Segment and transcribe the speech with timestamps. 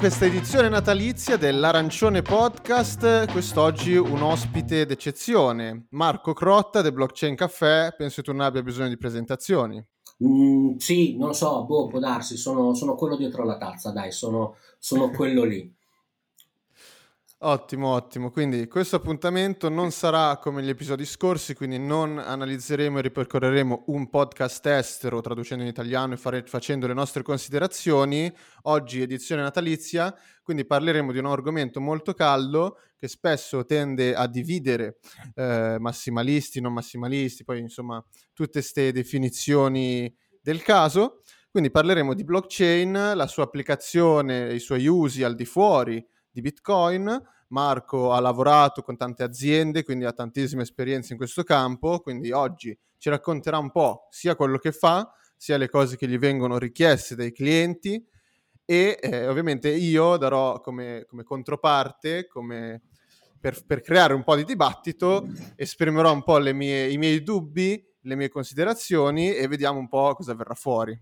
[0.00, 3.30] questa edizione natalizia dell'Arancione Podcast.
[3.30, 7.92] Quest'oggi un ospite d'eccezione, Marco Crotta del Blockchain Café.
[7.94, 9.84] Penso tu non abbia bisogno di presentazioni.
[10.24, 14.54] Mm, sì, non so, boh, può darsi, sono, sono quello dietro la tazza, dai, sono,
[14.78, 15.70] sono quello lì.
[17.42, 18.30] Ottimo, ottimo.
[18.30, 24.10] Quindi questo appuntamento non sarà come gli episodi scorsi, quindi non analizzeremo e ripercorreremo un
[24.10, 28.30] podcast estero traducendo in italiano e fare, facendo le nostre considerazioni.
[28.64, 34.98] Oggi edizione natalizia, quindi parleremo di un argomento molto caldo che spesso tende a dividere
[35.34, 38.04] eh, massimalisti, non massimalisti, poi insomma
[38.34, 41.22] tutte queste definizioni del caso.
[41.50, 47.20] Quindi parleremo di blockchain, la sua applicazione, i suoi usi al di fuori di Bitcoin.
[47.48, 52.76] Marco ha lavorato con tante aziende, quindi ha tantissime esperienze in questo campo, quindi oggi
[52.96, 57.16] ci racconterà un po' sia quello che fa, sia le cose che gli vengono richieste
[57.16, 58.06] dai clienti
[58.64, 62.82] e eh, ovviamente io darò come, come controparte, come
[63.40, 65.26] per, per, creare un po' di dibattito,
[65.56, 70.34] esprimerò un po' mie, i miei dubbi, le mie considerazioni e vediamo un po' cosa
[70.34, 70.96] verrà fuori.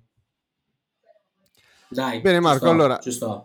[1.91, 2.99] Dai, Bene Marco, sto, allora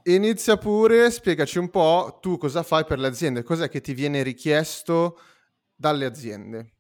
[0.04, 4.22] inizia pure, spiegaci un po' tu cosa fai per le aziende, cos'è che ti viene
[4.22, 5.18] richiesto
[5.76, 6.74] dalle aziende?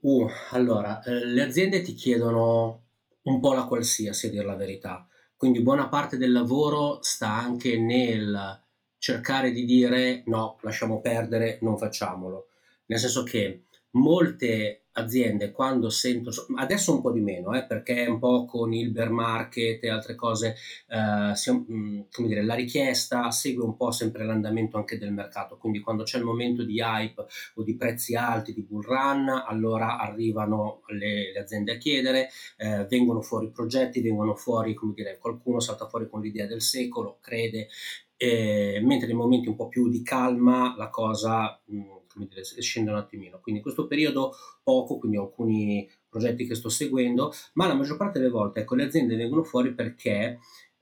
[0.00, 2.82] Uh, allora, eh, le aziende ti chiedono
[3.22, 5.06] un po' la qualsiasi, a dire la verità.
[5.36, 8.62] Quindi buona parte del lavoro sta anche nel
[8.98, 12.48] cercare di dire no, lasciamo perdere, non facciamolo.
[12.86, 18.18] Nel senso che molte aziende quando sentono, adesso un po' di meno, eh, perché un
[18.18, 20.56] po' con il bear market e altre cose,
[20.88, 25.56] eh, si, mm, come dire, la richiesta segue un po' sempre l'andamento anche del mercato,
[25.58, 29.98] quindi quando c'è il momento di hype o di prezzi alti, di bull run, allora
[29.98, 35.60] arrivano le, le aziende a chiedere, eh, vengono fuori progetti, vengono fuori, come dire, qualcuno
[35.60, 37.68] salta fuori con l'idea del secolo, crede,
[38.16, 41.60] eh, mentre nei momenti un po' più di calma la cosa...
[41.66, 43.38] Mh, mm, come dire, scende un attimino.
[43.40, 47.98] Quindi in questo periodo poco, quindi ho alcuni progetti che sto seguendo, ma la maggior
[47.98, 50.38] parte delle volte ecco, le aziende vengono fuori perché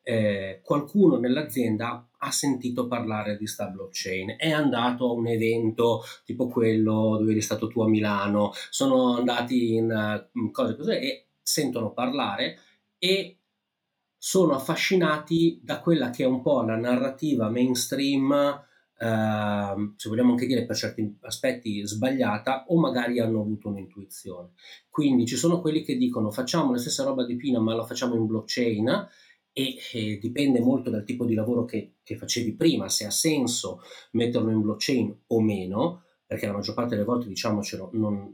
[0.07, 6.47] eh, qualcuno nell'azienda ha sentito parlare di sta blockchain, è andato a un evento tipo
[6.47, 11.93] quello dove eri stato tu a Milano, sono andati in uh, cose così e sentono
[11.93, 12.59] parlare
[12.99, 13.39] e
[14.17, 18.63] sono affascinati da quella che è un po' la narrativa mainstream
[19.05, 24.53] Uh, se vogliamo anche dire per certi aspetti sbagliata o magari hanno avuto un'intuizione.
[24.89, 28.15] Quindi ci sono quelli che dicono facciamo la stessa roba di Pina ma la facciamo
[28.15, 29.09] in blockchain
[29.53, 33.83] e, e dipende molto dal tipo di lavoro che, che, facevi prima, se ha senso
[34.13, 38.33] metterlo in blockchain o meno, perché la maggior parte delle volte diciamocelo non,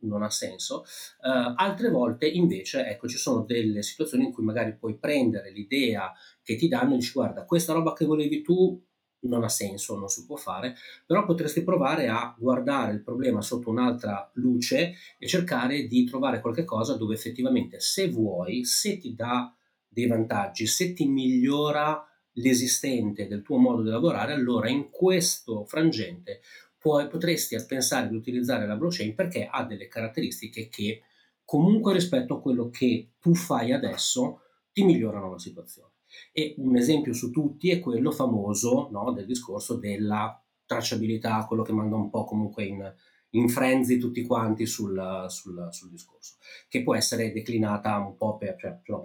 [0.00, 0.84] non ha senso.
[1.20, 6.12] Uh, altre volte invece ecco ci sono delle situazioni in cui magari puoi prendere l'idea
[6.42, 8.82] che ti danno e dici guarda questa roba che volevi tu
[9.22, 10.74] non ha senso, non si può fare,
[11.06, 16.64] però potresti provare a guardare il problema sotto un'altra luce e cercare di trovare qualche
[16.64, 19.54] cosa dove effettivamente se vuoi, se ti dà
[19.88, 22.04] dei vantaggi, se ti migliora
[22.34, 26.40] l'esistente del tuo modo di lavorare, allora in questo frangente
[26.78, 31.02] puoi, potresti pensare di utilizzare la blockchain perché ha delle caratteristiche che
[31.44, 34.40] comunque rispetto a quello che tu fai adesso
[34.72, 35.89] ti migliorano la situazione.
[36.32, 41.72] E un esempio su tutti è quello famoso no, del discorso della tracciabilità, quello che
[41.72, 42.94] manda un po' comunque in,
[43.30, 46.36] in frenzy tutti quanti sul, sul, sul, discorso,
[46.68, 49.00] che può essere declinata un po' per, cioè, cioè,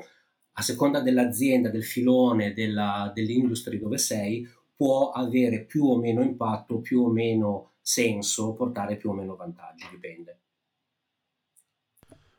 [0.57, 6.79] a seconda dell'azienda, del filone, della, dell'industria dove sei, può avere più o meno impatto,
[6.79, 10.39] più o meno senso, portare più o meno vantaggi, dipende.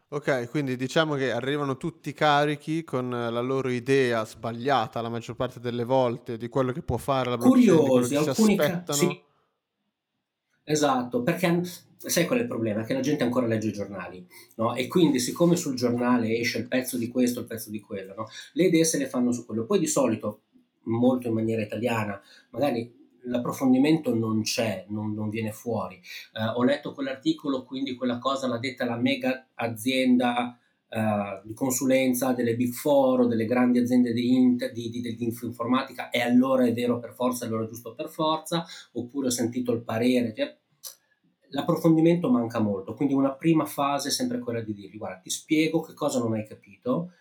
[0.09, 5.59] Ok, quindi diciamo che arrivano tutti carichi con la loro idea sbagliata la maggior parte
[5.59, 9.25] delle volte di quello che può fare la blockchain, Curiosi, alcuni ca- sì.
[10.63, 11.61] Esatto, perché
[11.97, 12.85] sai qual è il problema?
[12.85, 14.25] Che la gente ancora legge i giornali,
[14.57, 14.77] no?
[14.77, 18.29] E quindi siccome sul giornale esce il pezzo di questo, il pezzo di quello, no?
[18.53, 19.65] Le idee se le fanno su quello.
[19.65, 20.43] Poi di solito,
[20.83, 22.21] molto in maniera italiana,
[22.51, 26.01] magari l'approfondimento non c'è, non, non viene fuori.
[26.33, 30.59] Uh, ho letto quell'articolo, quindi quella cosa l'ha detta la mega azienda
[30.89, 35.35] uh, di consulenza delle big four o delle grandi aziende di, int- di, di, di,
[35.43, 39.73] informatica e allora è vero per forza, allora è giusto per forza, oppure ho sentito
[39.73, 40.35] il parere.
[40.35, 40.57] Cioè,
[41.51, 45.81] l'approfondimento manca molto, quindi una prima fase è sempre quella di dirgli guarda ti spiego
[45.81, 47.13] che cosa non hai capito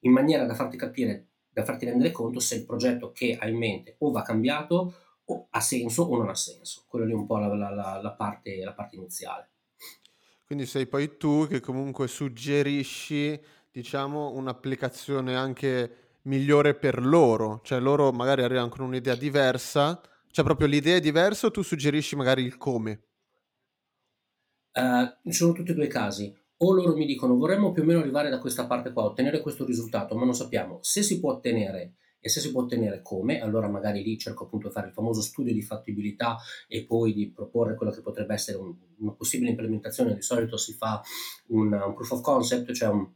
[0.00, 3.56] in maniera da farti capire, da farti rendere conto se il progetto che hai in
[3.56, 4.94] mente o va cambiato
[5.26, 6.84] o ha senso o non ha senso.
[6.86, 9.50] Quello lì è un po' la, la, la, parte, la parte iniziale.
[10.44, 13.40] Quindi sei poi tu che comunque suggerisci,
[13.70, 20.00] diciamo, un'applicazione anche migliore per loro, cioè loro magari arrivano con un'idea diversa,
[20.30, 23.02] cioè proprio l'idea è diversa o tu suggerisci magari il come?
[24.72, 26.32] Uh, sono tutti e due i casi.
[26.58, 29.64] O loro mi dicono vorremmo più o meno arrivare da questa parte qua, ottenere questo
[29.64, 31.96] risultato, ma non sappiamo se si può ottenere
[32.26, 35.20] e se si può ottenere come, allora magari lì cerco appunto di fare il famoso
[35.20, 36.36] studio di fattibilità
[36.66, 40.12] e poi di proporre quello che potrebbe essere un, una possibile implementazione.
[40.12, 41.00] Di solito si fa
[41.48, 43.08] un, un proof of concept, cioè un,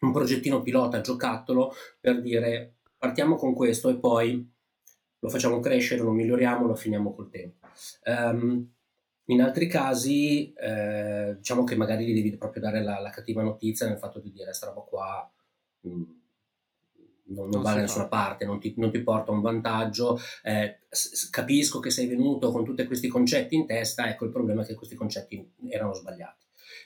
[0.00, 4.50] un progettino pilota, giocattolo, per dire partiamo con questo e poi
[5.18, 7.66] lo facciamo crescere, lo miglioriamo, lo finiamo col tempo.
[8.06, 8.72] Um,
[9.26, 13.86] in altri casi, eh, diciamo che magari gli devi proprio dare la, la, cattiva notizia
[13.86, 15.30] nel fatto di dire questa roba qua
[15.80, 16.02] mh, mm,
[17.34, 20.18] non, non, va da nessuna parte, non ti, non ti, porta un vantaggio.
[20.42, 20.80] Eh,
[21.30, 24.74] capisco che sei venuto con tutti questi concetti in testa, ecco il problema è che
[24.74, 26.44] questi concetti erano sbagliati.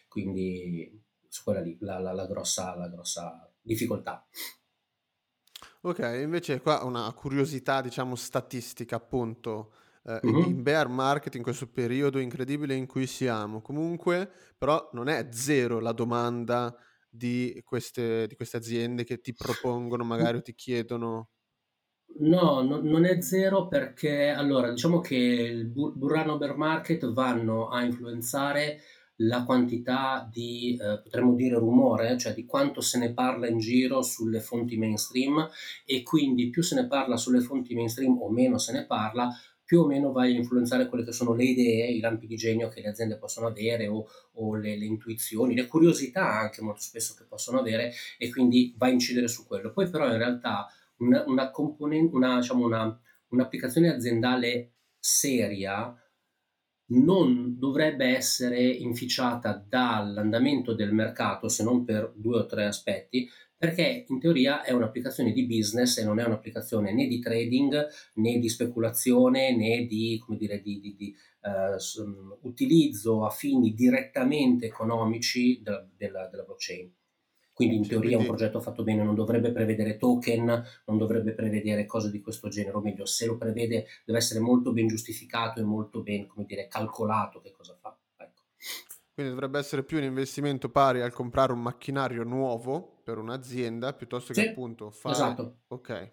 [0.09, 4.27] Quindi su quella lì la, la, la, grossa, la grossa difficoltà.
[5.83, 9.73] Ok, invece qua una curiosità, diciamo, statistica, appunto,
[10.05, 10.43] eh, uh-huh.
[10.49, 13.61] in bear market in questo periodo incredibile in cui siamo.
[13.61, 16.77] Comunque, però, non è zero la domanda
[17.09, 21.31] di queste, di queste aziende che ti propongono magari o ti chiedono.
[22.21, 27.85] No, no, non è zero perché allora diciamo che il Burrano Bear Market vanno a
[27.85, 28.81] influenzare
[29.21, 34.03] la quantità di, eh, potremmo dire, rumore, cioè di quanto se ne parla in giro
[34.03, 35.49] sulle fonti mainstream
[35.85, 39.29] e quindi più se ne parla sulle fonti mainstream o meno se ne parla,
[39.69, 42.71] più o meno vai a influenzare quelle che sono le idee, i lampi di genio
[42.71, 47.15] che le aziende possono avere o, o le, le, intuizioni, le curiosità anche molto spesso
[47.15, 49.71] che possono avere e quindi vai a incidere su quello.
[49.71, 50.69] Poi però in realtà
[51.01, 52.99] una, una componente, una, diciamo una,
[53.29, 55.95] un'applicazione aziendale seria
[56.91, 64.05] non dovrebbe essere inficiata dall'andamento del mercato se non per due o tre aspetti, perché
[64.09, 68.49] in teoria è un'applicazione di business e non è un'applicazione né di trading né di
[68.49, 76.29] speculazione né di, dire, di, di, di uh, utilizzo a fini direttamente economici della, della,
[76.29, 76.93] della blockchain.
[77.59, 82.09] Quindi in teoria un progetto fatto bene non dovrebbe prevedere token, non dovrebbe prevedere cose
[82.09, 86.01] di questo genere, o meglio, se lo prevede deve essere molto ben giustificato e molto
[86.01, 87.99] ben, come dire, calcolato che cosa fa.
[88.17, 88.43] Ecco.
[89.13, 94.33] Quindi dovrebbe essere più un investimento pari al comprare un macchinario nuovo per un'azienda piuttosto
[94.33, 95.15] che sì, appunto fare...
[95.17, 95.57] Esatto.
[95.67, 96.13] Ok.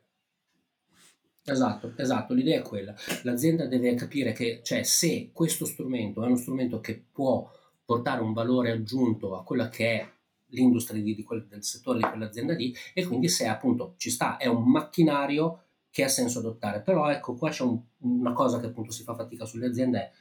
[1.44, 2.95] Esatto, esatto, l'idea è quella.
[3.21, 7.47] L'azienda deve capire che, cioè, se questo strumento è uno strumento che può
[7.86, 10.13] portare un valore aggiunto a quella che è
[10.47, 14.38] l'industria di, di quel, del settore di quell'azienda lì e quindi se appunto ci sta,
[14.38, 16.81] è un macchinario che ha senso adottare.
[16.81, 20.12] Però ecco, qua c'è un, una cosa che appunto si fa fatica sulle aziende,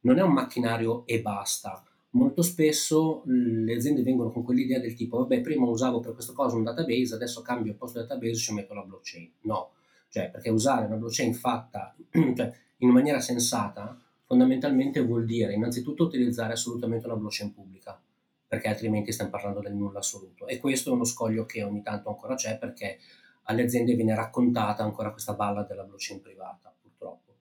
[0.00, 1.82] non è un macchinario e basta.
[2.10, 6.56] Molto spesso le aziende vengono con quell'idea del tipo, vabbè, prima usavo per questa cosa
[6.56, 9.30] un database, adesso cambio il posto database e ci metto la blockchain.
[9.42, 9.72] No,
[10.08, 16.54] cioè perché usare una blockchain fatta cioè, in maniera sensata fondamentalmente vuol dire innanzitutto utilizzare
[16.54, 18.00] assolutamente una blockchain pubblica
[18.46, 20.46] perché altrimenti stiamo parlando del nulla assoluto.
[20.46, 22.98] E questo è uno scoglio che ogni tanto ancora c'è perché
[23.44, 27.34] alle aziende viene raccontata ancora questa balla della blockchain privata, purtroppo,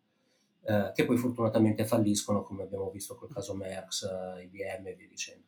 [0.64, 5.08] eh, che poi fortunatamente falliscono, come abbiamo visto col caso Merx, eh, IBM e via
[5.08, 5.46] dicendo.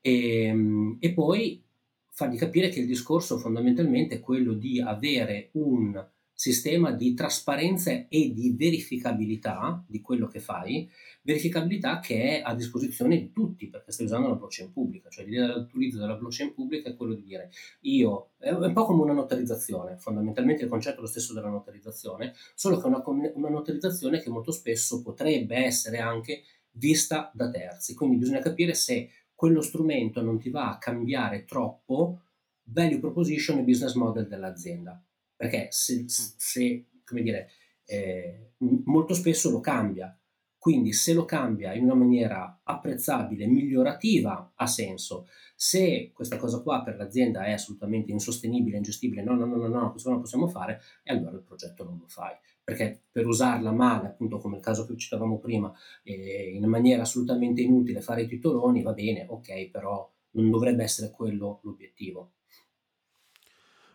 [0.00, 1.62] E, ehm, e poi
[2.10, 6.04] fargli capire che il discorso fondamentalmente è quello di avere un
[6.38, 10.88] sistema di trasparenza e di verificabilità di quello che fai,
[11.22, 15.48] verificabilità che è a disposizione di tutti perché stai usando una blockchain pubblica, cioè l'idea
[15.48, 19.96] dell'utilizzo della blockchain pubblica è quello di dire io, è un po' come una notarizzazione,
[19.96, 23.02] fondamentalmente il concetto è lo stesso della notarizzazione, solo che è una,
[23.34, 29.10] una notarizzazione che molto spesso potrebbe essere anche vista da terzi, quindi bisogna capire se
[29.34, 32.20] quello strumento non ti va a cambiare troppo
[32.62, 35.02] value proposition e business model dell'azienda
[35.38, 37.50] perché se, se come dire,
[37.86, 38.54] eh,
[38.84, 40.12] molto spesso lo cambia.
[40.58, 45.28] Quindi se lo cambia in una maniera apprezzabile, migliorativa, ha senso.
[45.54, 49.90] Se questa cosa qua per l'azienda è assolutamente insostenibile, ingestibile, no, no, no, no, no,
[49.92, 52.34] questo non lo possiamo fare, e allora il progetto non lo fai.
[52.64, 57.62] Perché per usarla male, appunto come il caso che citavamo prima, eh, in maniera assolutamente
[57.62, 62.32] inutile fare i titoloni, va bene, ok, però non dovrebbe essere quello l'obiettivo.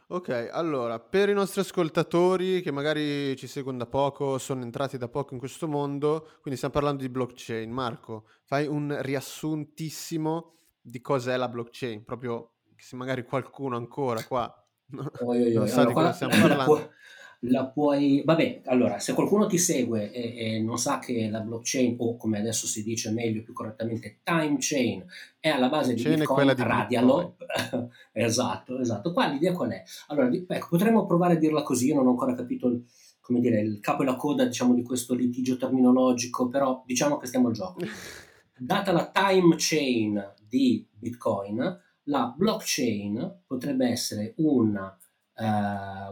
[0.08, 5.08] Ok, allora, per i nostri ascoltatori che magari ci seguono da poco, sono entrati da
[5.08, 7.72] poco in questo mondo, quindi stiamo parlando di blockchain.
[7.72, 14.54] Marco, fai un riassuntissimo di cos'è la blockchain, proprio se magari qualcuno ancora qua
[14.94, 16.92] non sa di cosa stiamo parlando.
[17.46, 18.22] la puoi...
[18.24, 22.40] Vabbè, allora, se qualcuno ti segue e, e, non sa che la blockchain, o come
[22.40, 25.06] adesso si dice meglio, più correttamente, time chain,
[25.40, 27.36] è alla base di Bitcoin, di radialo.
[27.38, 27.90] Bitcoin.
[28.14, 29.12] esatto, esatto.
[29.12, 29.84] Qua l'idea qual è?
[30.08, 32.86] Allora, ecco, potremmo provare a dirla così, io non ho ancora capito il,
[33.20, 37.28] come dire, il capo e la coda, diciamo, di questo litigio terminologico, però diciamo che
[37.28, 37.80] stiamo al gioco.
[38.58, 44.96] Data la time chain di Bitcoin, la blockchain potrebbe essere una
[45.36, 45.44] eh,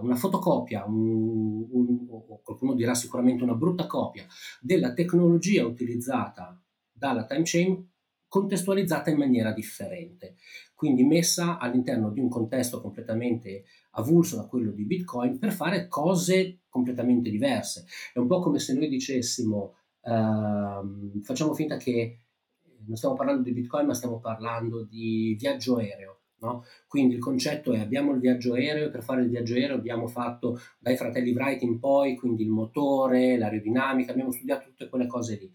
[0.02, 2.08] una fotocopia, un, un,
[2.44, 4.26] qualcuno dirà sicuramente una brutta copia
[4.60, 6.60] della tecnologia utilizzata
[6.92, 7.90] dalla time chain
[8.28, 10.38] contestualizzata in maniera differente,
[10.74, 16.62] quindi messa all'interno di un contesto completamente avulso da quello di Bitcoin per fare cose
[16.70, 17.86] completamente diverse.
[18.14, 22.20] È un po' come se noi dicessimo, ehm, facciamo finta che
[22.86, 26.21] non stiamo parlando di Bitcoin, ma stiamo parlando di viaggio aereo.
[26.42, 26.66] No?
[26.88, 30.08] Quindi il concetto è abbiamo il viaggio aereo e per fare il viaggio aereo abbiamo
[30.08, 35.36] fatto dai fratelli Wright in poi, quindi il motore, l'aerodinamica, abbiamo studiato tutte quelle cose
[35.36, 35.52] lì.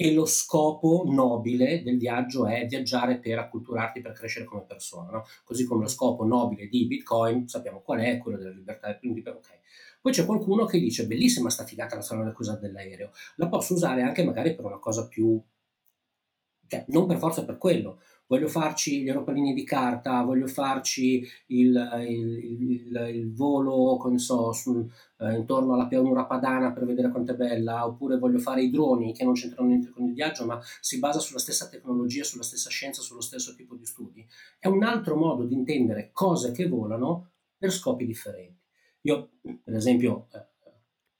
[0.00, 5.24] E lo scopo nobile del viaggio è viaggiare per acculturarti, per crescere come persona, no?
[5.42, 8.96] così come lo scopo nobile di Bitcoin, sappiamo qual è, quello della libertà.
[8.96, 9.58] Quindi, okay.
[10.00, 14.02] Poi c'è qualcuno che dice bellissima sta figata la salone cosa dell'aereo, la posso usare
[14.02, 15.42] anche magari per una cosa più,
[16.68, 22.06] cioè non per forza per quello, voglio farci gli aeroplanini di carta, voglio farci il,
[22.06, 27.36] il, il, il volo, so, sul, eh, intorno alla pianura padana per vedere quanto è
[27.36, 30.98] bella, oppure voglio fare i droni che non c'entrano niente con il viaggio, ma si
[30.98, 34.26] basa sulla stessa tecnologia, sulla stessa scienza, sullo stesso tipo di studi.
[34.58, 38.56] È un altro modo di intendere cose che volano per scopi differenti.
[39.02, 39.30] Io,
[39.64, 40.46] per esempio, eh,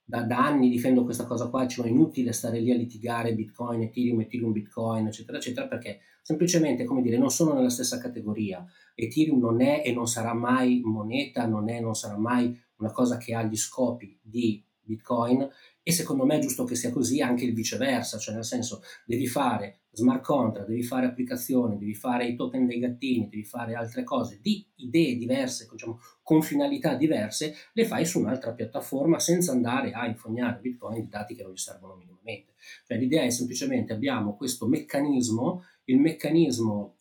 [0.09, 3.83] da, da, anni difendo questa cosa qua, cioè è inutile stare lì a litigare Bitcoin,
[3.83, 8.65] Ethereum, Ethereum, Bitcoin, eccetera, eccetera, perché semplicemente, come dire, non sono nella stessa categoria.
[8.95, 12.91] Ethereum non è e non sarà mai moneta, non è e non sarà mai una
[12.91, 15.47] cosa che ha gli scopi di Bitcoin
[15.81, 19.27] e secondo me è giusto che sia così anche il viceversa, cioè nel senso devi
[19.27, 24.03] fare smart contract, devi fare applicazioni, devi fare i token dei gattini, devi fare altre
[24.03, 29.91] cose di idee diverse, diciamo, con finalità diverse, le fai su un'altra piattaforma senza andare
[29.91, 32.53] a infognare Bitcoin di dati che non gli servono minimamente.
[32.85, 36.97] Cioè l'idea è semplicemente abbiamo questo meccanismo, il meccanismo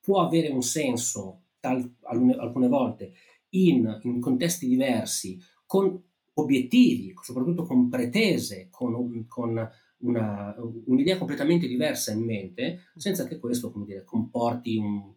[0.00, 3.12] può avere un senso tal, alcune volte
[3.50, 6.02] in, in contesti diversi, con
[6.34, 10.54] obiettivi, soprattutto con pretese, con, con una,
[10.86, 15.12] un'idea completamente diversa in mente, senza che questo dire, comporti un,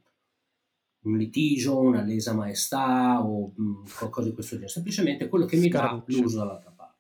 [1.02, 4.72] un, litigio, una lesa maestà o um, qualcosa di questo genere.
[4.72, 6.96] Semplicemente quello che mi dà l'uso dall'altra parte.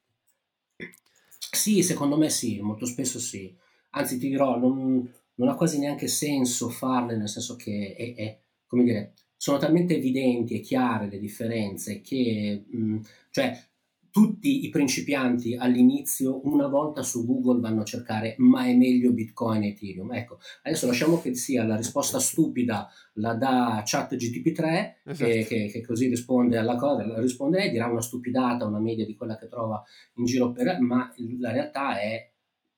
[1.52, 3.56] Sì, secondo me sì, molto spesso sì.
[3.92, 8.40] Anzi, ti dirò, non, non ha quasi neanche senso farle, nel senso che è, è
[8.68, 13.58] come dire, sono talmente evidenti e chiare le differenze che, mh, cioè,
[14.18, 19.62] tutti i principianti all'inizio una volta su Google vanno a cercare ma è meglio Bitcoin
[19.62, 20.12] e Ethereum.
[20.12, 25.30] Ecco, adesso lasciamo che sia la risposta stupida la da chat GTP3 esatto.
[25.30, 29.16] che, che, che, così risponde alla cosa, risponde lei, dirà una stupidata, una media di
[29.16, 29.84] quella che trova
[30.16, 30.80] in giro per...
[30.80, 32.32] ma la realtà è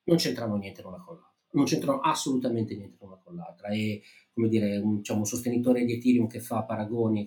[0.04, 4.48] non c'entrano niente l'una con l'altra, non c'entrano assolutamente niente l'una con l'altra e come
[4.48, 7.24] dire un, diciamo, un sostenitore di Ethereum che fa paragoni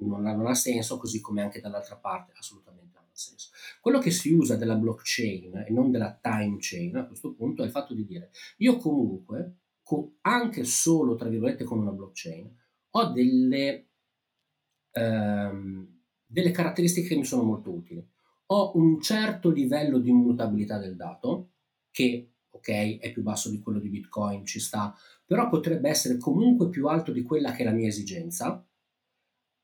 [0.00, 3.50] non ha, non ha senso, così come anche dall'altra parte assolutamente senso.
[3.80, 7.66] Quello che si usa della blockchain e non della time chain a questo punto è
[7.66, 9.56] il fatto di dire io comunque,
[10.22, 12.54] anche solo tra virgolette con una blockchain,
[12.90, 13.88] ho delle,
[14.92, 18.06] ehm, delle caratteristiche che mi sono molto utili.
[18.50, 21.52] Ho un certo livello di immutabilità del dato,
[21.90, 24.94] che ok, è più basso di quello di Bitcoin, ci sta,
[25.24, 28.64] però potrebbe essere comunque più alto di quella che è la mia esigenza.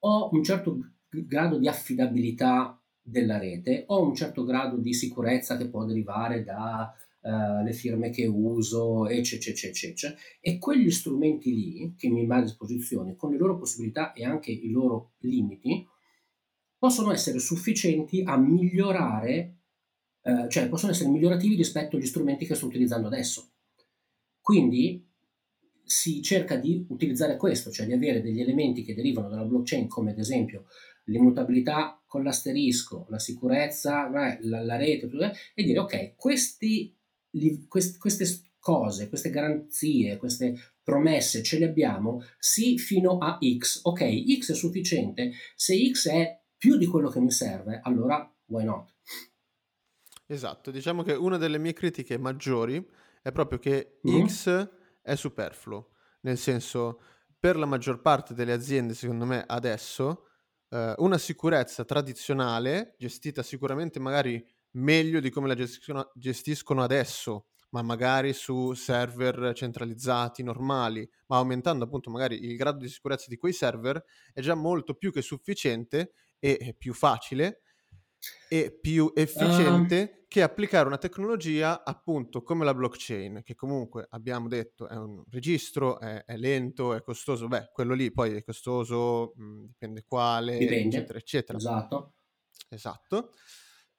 [0.00, 5.68] Ho un certo grado di affidabilità della rete, ho un certo grado di sicurezza che
[5.68, 10.14] può derivare dalle uh, firme che uso, eccetera, eccetera, eccetera.
[10.40, 14.50] E quegli strumenti lì che mi metto a disposizione, con le loro possibilità e anche
[14.50, 15.86] i loro limiti,
[16.78, 19.56] possono essere sufficienti a migliorare,
[20.22, 23.50] uh, cioè possono essere migliorativi rispetto agli strumenti che sto utilizzando adesso.
[24.40, 25.06] Quindi
[25.86, 30.12] si cerca di utilizzare questo, cioè di avere degli elementi che derivano dalla blockchain, come
[30.12, 30.64] ad esempio
[31.04, 35.10] l'immutabilità con l'asterisco, la sicurezza, la, la rete,
[35.54, 36.96] e dire ok, questi,
[37.68, 43.80] quest, queste cose, queste garanzie, queste promesse ce le abbiamo, sì fino a X.
[43.82, 48.64] Ok, X è sufficiente, se X è più di quello che mi serve, allora why
[48.64, 48.92] not?
[50.26, 52.82] Esatto, diciamo che una delle mie critiche maggiori
[53.20, 54.24] è proprio che mm.
[54.24, 54.70] X
[55.02, 55.90] è superfluo,
[56.22, 57.00] nel senso
[57.38, 60.28] per la maggior parte delle aziende, secondo me adesso,
[60.74, 67.82] eh, una sicurezza tradizionale, gestita sicuramente magari meglio di come la gestiscono, gestiscono adesso, ma
[67.82, 73.52] magari su server centralizzati normali, ma aumentando appunto magari il grado di sicurezza di quei
[73.52, 74.02] server,
[74.32, 77.60] è già molto più che sufficiente e più facile
[78.48, 80.24] e più efficiente uh.
[80.28, 86.00] che applicare una tecnologia appunto come la blockchain, che comunque abbiamo detto è un registro,
[86.00, 90.58] è, è lento, è costoso, beh, quello lì poi è costoso, mh, mhmm, dipende quale,
[90.58, 90.96] dipende.
[90.96, 91.58] eccetera, eccetera.
[91.58, 92.14] Esatto.
[92.68, 93.30] Esatto.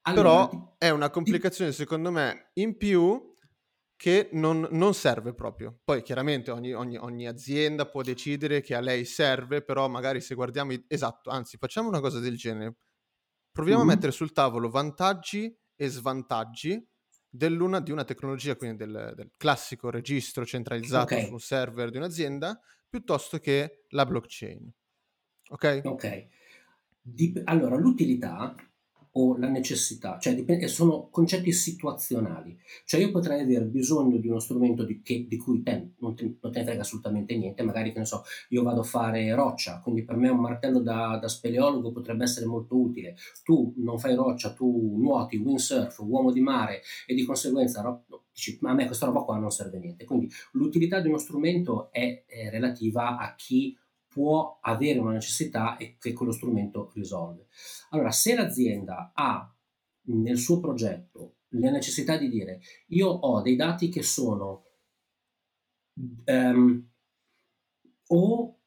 [0.07, 3.33] Allora, Però è una complicazione secondo me in più
[3.95, 5.79] che non, non, serve proprio.
[5.83, 10.35] Poi chiaramente ogni, ogni, ogni, azienda può decidere che a lei serve, però magari se
[10.35, 10.73] guardiamo...
[10.73, 10.85] I...
[10.87, 12.75] Esatto, anzi facciamo una cosa del genere.
[13.55, 13.89] Proviamo mm-hmm.
[13.89, 16.85] a mettere sul tavolo vantaggi e svantaggi
[17.29, 21.27] dell'una di una tecnologia, quindi del, del classico registro centralizzato okay.
[21.27, 22.59] su un server di un'azienda,
[22.89, 24.69] piuttosto che la blockchain.
[25.51, 25.81] Ok?
[25.85, 26.27] Ok.
[26.99, 28.53] Dip- allora, l'utilità
[29.17, 32.57] o la necessità, cioè dipende, sono concetti situazionali.
[32.85, 36.35] Cioè io potrei avere bisogno di uno strumento di, che, di cui te non, te
[36.41, 39.79] non, te ne frega assolutamente niente, magari che ne so, io vado a fare roccia,
[39.79, 43.15] quindi per me un martello da, da speleologo potrebbe essere molto utile.
[43.43, 48.03] Tu non fai roccia, tu nuoti, windsurf, uomo di mare e di conseguenza no,
[48.33, 50.03] dici, ma a me questa roba qua non serve niente.
[50.03, 53.77] Quindi l'utilità di uno strumento è, è relativa a chi
[54.15, 57.47] può avere una necessità e che quello strumento risolve.
[57.89, 59.53] Allora, se l'azienda ha
[60.03, 64.63] nel suo progetto la necessità di dire io ho dei dati che sono
[66.25, 66.89] um,
[68.07, 68.59] o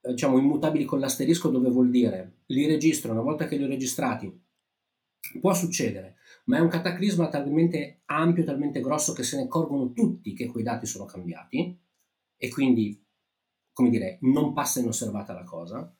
[0.00, 4.42] diciamo immutabili con l'asterisco dove vuol dire li registro una volta che li ho registrati
[5.40, 10.32] può succedere ma è un cataclisma talmente ampio talmente grosso che se ne accorgono tutti
[10.32, 11.78] che quei dati sono cambiati
[12.36, 13.03] e quindi
[13.74, 15.94] come dire, non passa inosservata la cosa,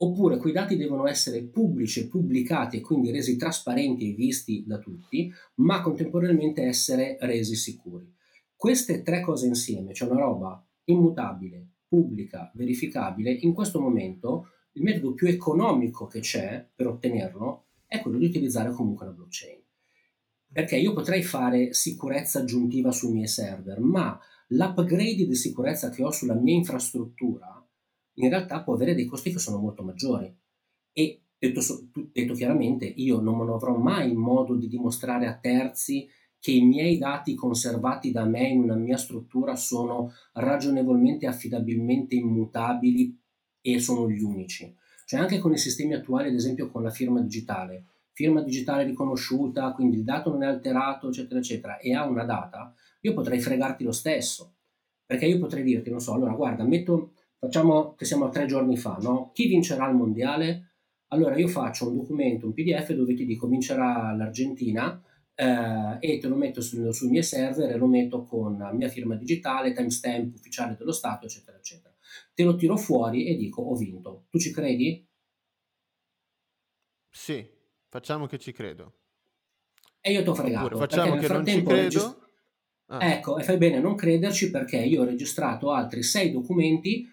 [0.00, 5.30] oppure quei dati devono essere pubblici pubblicati e quindi resi trasparenti e visti da tutti,
[5.56, 8.12] ma contemporaneamente essere resi sicuri.
[8.56, 15.14] Queste tre cose insieme, cioè una roba immutabile, pubblica, verificabile, in questo momento il metodo
[15.14, 19.60] più economico che c'è per ottenerlo è quello di utilizzare comunque la blockchain.
[20.50, 26.10] Perché io potrei fare sicurezza aggiuntiva sui miei server, ma l'upgrade di sicurezza che ho
[26.10, 27.58] sulla mia infrastruttura
[28.20, 30.32] in realtà può avere dei costi che sono molto maggiori.
[30.92, 31.60] E detto,
[32.12, 36.08] detto chiaramente, io non avrò mai modo di dimostrare a terzi
[36.40, 43.16] che i miei dati conservati da me in una mia struttura sono ragionevolmente affidabilmente immutabili
[43.60, 44.72] e sono gli unici.
[45.04, 47.84] Cioè anche con i sistemi attuali, ad esempio con la firma digitale,
[48.18, 52.74] firma digitale riconosciuta, quindi il dato non è alterato, eccetera, eccetera, e ha una data,
[53.02, 54.56] io potrei fregarti lo stesso,
[55.06, 58.76] perché io potrei dirti, non so, allora guarda, metto, facciamo che siamo a tre giorni
[58.76, 59.30] fa, no?
[59.32, 60.72] Chi vincerà il mondiale?
[61.12, 65.00] Allora io faccio un documento, un PDF dove ti dico vincerà l'Argentina
[65.36, 68.88] eh, e te lo metto sul, sui miei server e lo metto con la mia
[68.88, 71.94] firma digitale, timestamp ufficiale dello Stato, eccetera, eccetera.
[72.34, 74.26] Te lo tiro fuori e dico ho vinto.
[74.28, 75.06] Tu ci credi?
[77.10, 77.56] Sì,
[77.88, 78.94] facciamo che ci credo.
[80.00, 80.66] E io ti ho fregato.
[80.66, 81.70] Oppure facciamo che non ci credo.
[81.70, 82.26] Regist-
[82.90, 83.04] Ah.
[83.12, 87.06] Ecco, e fai bene a non crederci perché io ho registrato altri sei documenti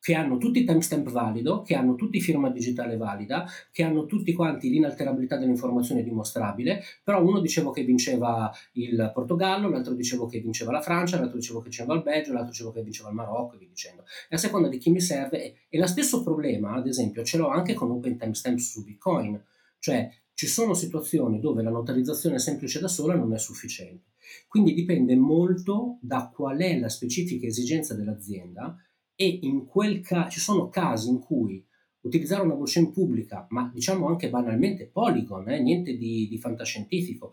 [0.00, 4.70] che hanno tutti timestamp valido, che hanno tutti firma digitale valida, che hanno tutti quanti
[4.70, 10.80] l'inalterabilità dell'informazione dimostrabile, però uno dicevo che vinceva il Portogallo, l'altro dicevo che vinceva la
[10.80, 13.68] Francia, l'altro dicevo che vinceva il Belgio, l'altro dicevo che vinceva il Marocco e via
[13.68, 14.04] dicendo.
[14.30, 17.48] E a seconda di chi mi serve, e lo stesso problema, ad esempio, ce l'ho
[17.48, 19.38] anche con Open Timestamps su Bitcoin,
[19.78, 24.12] cioè ci sono situazioni dove la notarizzazione semplice da sola non è sufficiente.
[24.46, 28.76] Quindi dipende molto da qual è la specifica esigenza dell'azienda
[29.16, 31.66] e in quel caso ci sono casi in cui
[32.02, 37.32] utilizzare una blockchain pubblica, ma diciamo anche banalmente Polygon, eh, niente di, di fantascientifico,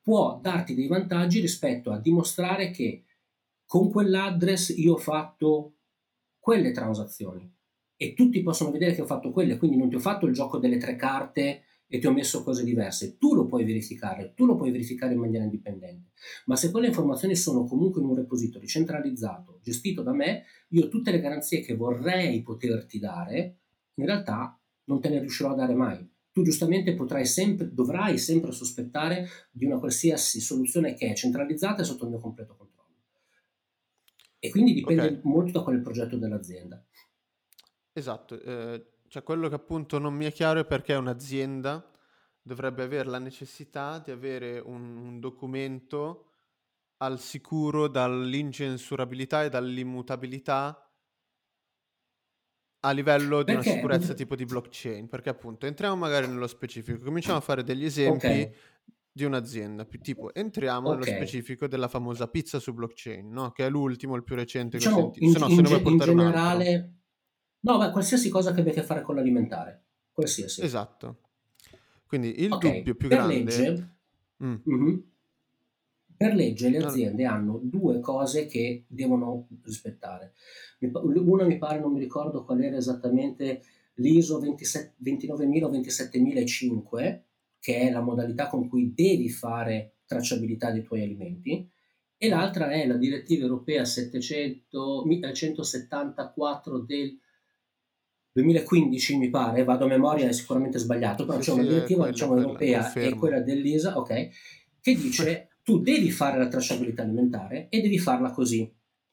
[0.00, 3.04] può darti dei vantaggi rispetto a dimostrare che
[3.66, 5.78] con quell'address io ho fatto
[6.38, 7.52] quelle transazioni
[8.02, 10.58] e tutti possono vedere che ho fatto quelle, quindi non ti ho fatto il gioco
[10.58, 14.56] delle tre carte e ti ho messo cose diverse, tu lo puoi verificare, tu lo
[14.56, 16.10] puoi verificare in maniera indipendente.
[16.46, 21.12] Ma se quelle informazioni sono comunque in un repository centralizzato, gestito da me, io tutte
[21.12, 23.58] le garanzie che vorrei poterti dare,
[23.94, 26.04] in realtà non te ne riuscirò a dare mai.
[26.32, 31.84] Tu giustamente potrai sempre, dovrai sempre sospettare di una qualsiasi soluzione che è centralizzata e
[31.84, 32.96] sotto il mio completo controllo.
[34.40, 35.20] E quindi dipende okay.
[35.22, 36.84] molto da qual è il progetto dell'azienda.
[37.92, 41.86] Esatto, eh, cioè quello che appunto non mi è chiaro è perché un'azienda
[42.40, 46.30] dovrebbe avere la necessità di avere un, un documento
[46.98, 50.86] al sicuro dall'incensurabilità e dall'immutabilità
[52.84, 53.68] a livello di perché?
[53.68, 57.84] una sicurezza tipo di blockchain, perché appunto entriamo magari nello specifico, cominciamo a fare degli
[57.84, 58.54] esempi okay.
[59.12, 61.00] di un'azienda, tipo entriamo okay.
[61.00, 63.50] nello specifico della famosa pizza su blockchain, no?
[63.50, 65.72] che è l'ultimo, il più recente diciamo, che ho diciamo, sentito, in, se no se
[65.72, 66.96] in, ne vuoi in generale...
[67.62, 70.62] No, beh, qualsiasi cosa che abbia a che fare con l'alimentare, qualsiasi.
[70.62, 71.18] Esatto.
[72.06, 72.78] Quindi il okay.
[72.78, 73.34] dubbio più per grande...
[73.34, 73.88] Legge,
[74.44, 74.54] mm.
[74.68, 74.98] mm-hmm.
[76.16, 80.34] Per legge le aziende hanno due cose che devono rispettare.
[80.78, 83.62] Una mi pare, non mi ricordo qual era esattamente,
[83.94, 87.24] l'ISO 27, 29000 o 27005,
[87.58, 91.68] che è la modalità con cui devi fare tracciabilità dei tuoi alimenti,
[92.16, 97.18] e l'altra è la direttiva europea 700, 174 del
[98.32, 102.36] 2015 mi pare, vado a memoria, è sicuramente sbagliato, però sì, c'è una direttiva diciamo,
[102.36, 104.28] europea e quella dell'ISA, ok,
[104.80, 108.70] che dice tu devi fare la tracciabilità alimentare e devi farla così.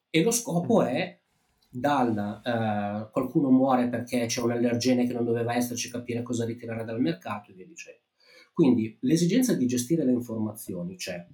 [0.09, 1.19] E lo scopo è
[1.69, 6.83] dal uh, qualcuno muore perché c'è un allergene che non doveva esserci, capire cosa ritirare
[6.83, 7.99] dal mercato e via dicendo.
[8.53, 11.25] Quindi l'esigenza di gestire le informazioni c'è.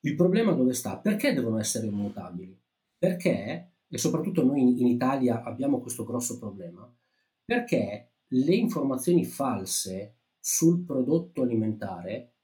[0.00, 0.98] Il problema dove sta?
[0.98, 2.58] Perché devono essere immutabili?
[2.96, 6.90] Perché e soprattutto noi in, Italia abbiamo questo grosso problema,
[7.44, 12.34] perché le informazioni false sul prodotto alimentare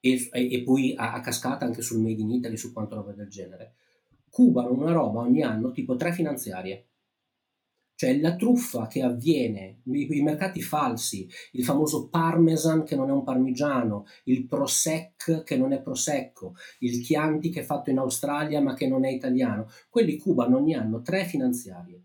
[0.00, 3.28] e, e, poi a, a, cascata anche sul Made in Italy, su quanto roba del
[3.28, 3.74] genere,
[4.28, 6.88] cubano una roba ogni anno tipo tre finanziarie.
[8.02, 13.12] Cioè la truffa che avviene, i, i, mercati falsi, il famoso parmesan che non è
[13.12, 18.60] un parmigiano, il prosec che non è prosecco, il chianti che è fatto in Australia
[18.60, 22.02] ma che non è italiano, quelli cubano ogni anno tre finanziarie.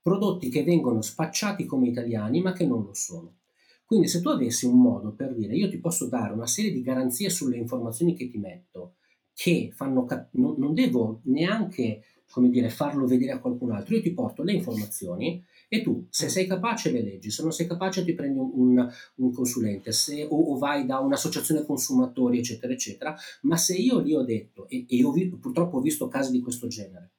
[0.00, 3.40] Prodotti che vengono spacciati come italiani ma che non lo sono.
[3.84, 6.80] Quindi se tu avessi un modo per dire io ti posso dare una serie di
[6.80, 8.94] garanzie sulle informazioni che ti metto,
[9.34, 13.96] che fanno cap- non, non devo neanche come dire, farlo vedere a qualcun altro.
[13.96, 17.66] Io ti porto le informazioni e tu, se sei capace, le leggi, se non sei
[17.66, 22.72] capace, ti prendi un, un, un consulente se, o, o, vai da un'associazione consumatori, eccetera,
[22.72, 23.16] eccetera.
[23.42, 26.40] Ma se io lì ho detto, e, e ho vi, purtroppo ho visto casi di
[26.40, 27.10] questo genere,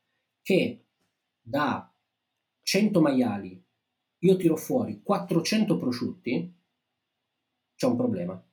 [0.42, 0.86] che
[1.42, 1.94] da
[2.64, 3.62] 100 maiali
[4.20, 6.54] io tiro fuori 400 prosciutti,
[7.76, 8.46] c'è un problema.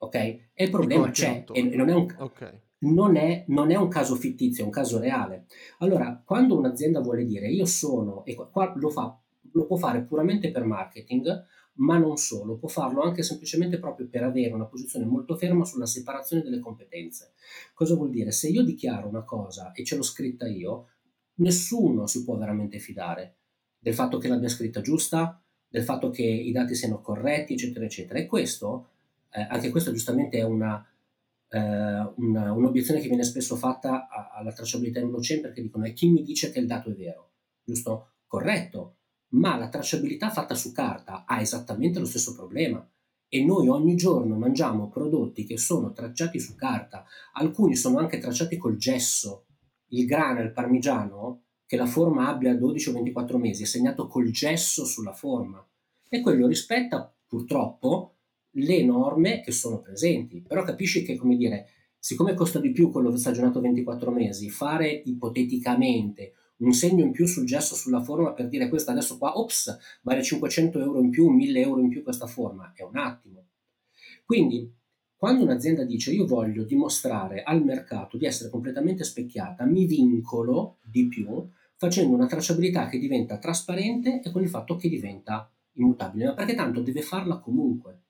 [0.00, 0.14] Ok?
[0.14, 2.14] E il problema c'è, e non è un...
[2.18, 5.46] Okay non è, non è, un caso fittizio, è un caso reale.
[5.78, 9.18] Allora, quando un'azienda vuole dire io sono, e qua lo, fa,
[9.52, 11.46] lo può fare puramente per marketing,
[11.78, 15.86] ma non solo, può farlo anche semplicemente proprio per avere una posizione molto ferma sulla
[15.86, 17.32] separazione delle competenze.
[17.72, 18.32] Cosa vuol dire?
[18.32, 20.88] Se io dichiaro una cosa e ce l'ho scritta io,
[21.34, 23.36] nessuno si può veramente fidare
[23.78, 28.18] del fatto che l'abbia scritta giusta, del fatto che i dati siano corretti, eccetera, eccetera.
[28.18, 28.88] E questo,
[29.30, 30.84] eh, anche questo giustamente è una
[31.56, 36.10] una, un'obiezione che viene spesso fatta a, alla tracciabilità in blockchain perché dicono è chi
[36.10, 37.32] mi dice che il dato è vero,
[37.64, 38.12] giusto?
[38.26, 38.96] Corretto,
[39.30, 42.86] ma la tracciabilità fatta su carta ha esattamente lo stesso problema.
[43.30, 48.56] E noi ogni giorno mangiamo prodotti che sono tracciati su carta, alcuni sono anche tracciati
[48.56, 49.46] col gesso,
[49.88, 54.30] il grano, il parmigiano, che la forma abbia 12 o 24 mesi, è segnato col
[54.30, 55.62] gesso sulla forma.
[56.08, 58.17] E quello rispetta purtroppo
[58.52, 63.14] le norme che sono presenti, però capisci che, come dire, siccome costa di più quello
[63.16, 68.68] stagionato 24 mesi, fare ipoteticamente un segno in più sul gesso sulla forma per dire
[68.68, 72.72] questa adesso qua, ops, vale 500 euro in più, 1000 euro in più questa forma,
[72.74, 73.46] è un attimo.
[74.24, 74.72] Quindi,
[75.16, 81.06] quando un'azienda dice io voglio dimostrare al mercato di essere completamente specchiata, mi vincolo di
[81.08, 86.34] più facendo una tracciabilità che diventa trasparente e con il fatto che diventa immutabile, ma
[86.34, 88.02] perché tanto deve farla comunque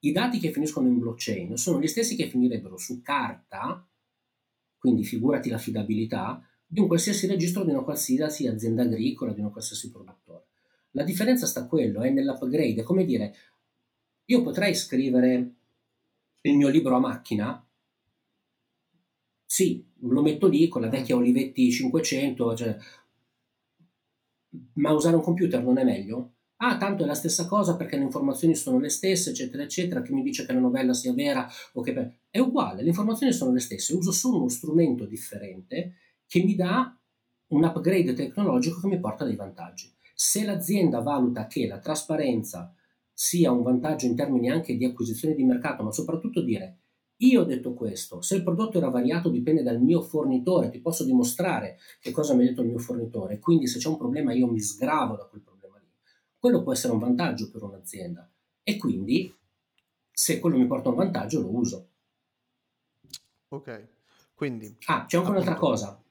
[0.00, 3.86] i dati che finiscono in blockchain sono gli stessi che finirebbero su carta,
[4.78, 9.90] quindi figurati l'affidabilità, di un qualsiasi registro di una qualsiasi azienda agricola, di un qualsiasi
[9.90, 10.46] produttore.
[10.92, 13.34] La differenza sta quello, è nell'upgrade, è come dire,
[14.24, 15.54] io potrei scrivere
[16.42, 17.64] il mio libro a macchina,
[19.44, 22.76] sì, lo metto lì con la vecchia Olivetti 500, cioè,
[24.74, 26.34] ma usare un computer non è meglio?
[26.62, 30.12] Ah, tanto è la stessa cosa perché le informazioni sono le stesse, eccetera, eccetera, che
[30.12, 32.18] mi dice che la novella sia vera o che...
[32.30, 35.94] È uguale, le informazioni sono le stesse, uso solo uno strumento differente
[36.26, 36.96] che mi dà
[37.48, 39.92] un upgrade tecnologico che mi porta dei vantaggi.
[40.14, 42.72] Se l'azienda valuta che la trasparenza
[43.12, 46.76] sia un vantaggio in termini anche di acquisizione di mercato, ma soprattutto dire
[47.22, 51.04] io ho detto questo, se il prodotto era variato dipende dal mio fornitore, ti posso
[51.04, 54.46] dimostrare che cosa mi ha detto il mio fornitore, quindi se c'è un problema io
[54.46, 55.59] mi sgravo da quel problema
[56.40, 58.28] quello può essere un vantaggio per un'azienda
[58.62, 59.32] e quindi
[60.10, 61.88] se quello mi porta un vantaggio lo uso.
[63.48, 63.86] Ok,
[64.34, 64.74] quindi...
[64.86, 66.02] Ah, c'è anche un'altra cosa.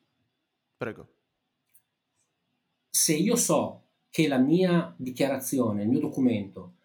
[0.78, 1.08] Prego.
[2.90, 6.76] Se io so che la mia dichiarazione, il mio documento,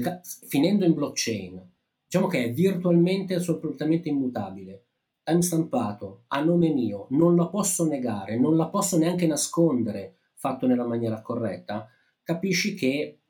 [0.00, 1.70] ca- finendo in blockchain,
[2.04, 4.84] diciamo che è virtualmente assolutamente immutabile,
[5.22, 10.86] timestampato, a nome mio, non la posso negare, non la posso neanche nascondere fatto nella
[10.86, 11.88] maniera corretta,
[12.22, 13.20] capisci che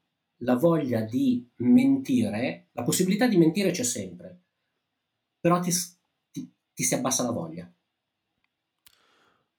[0.42, 4.42] la voglia di mentire, la possibilità di mentire c'è sempre,
[5.40, 5.70] però ti,
[6.30, 7.72] ti, ti si abbassa la voglia.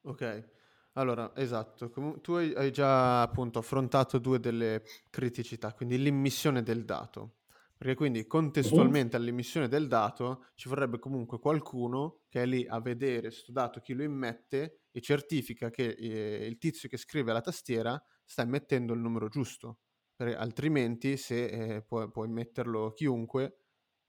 [0.06, 0.50] Ok,
[0.94, 1.90] allora, esatto,
[2.22, 7.38] tu hai, hai già appunto affrontato due delle criticità, quindi l'immissione del dato,
[7.78, 13.32] perché quindi contestualmente all'immissione del dato ci vorrebbe comunque qualcuno che è lì a vedere
[13.32, 18.02] sto dato chi lo immette e certifica che eh, il tizio che scrive alla tastiera
[18.26, 19.80] sta immettendo il numero giusto,
[20.16, 23.58] perché altrimenti se eh, può, può immetterlo chiunque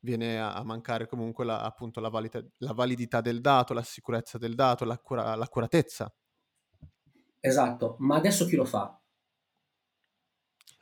[0.01, 4.39] viene a, a mancare comunque la, appunto la, valida, la, validità del dato, la sicurezza
[4.39, 6.13] del dato, l'accura, l'accuratezza
[7.47, 8.99] Esatto, ma adesso chi lo fa?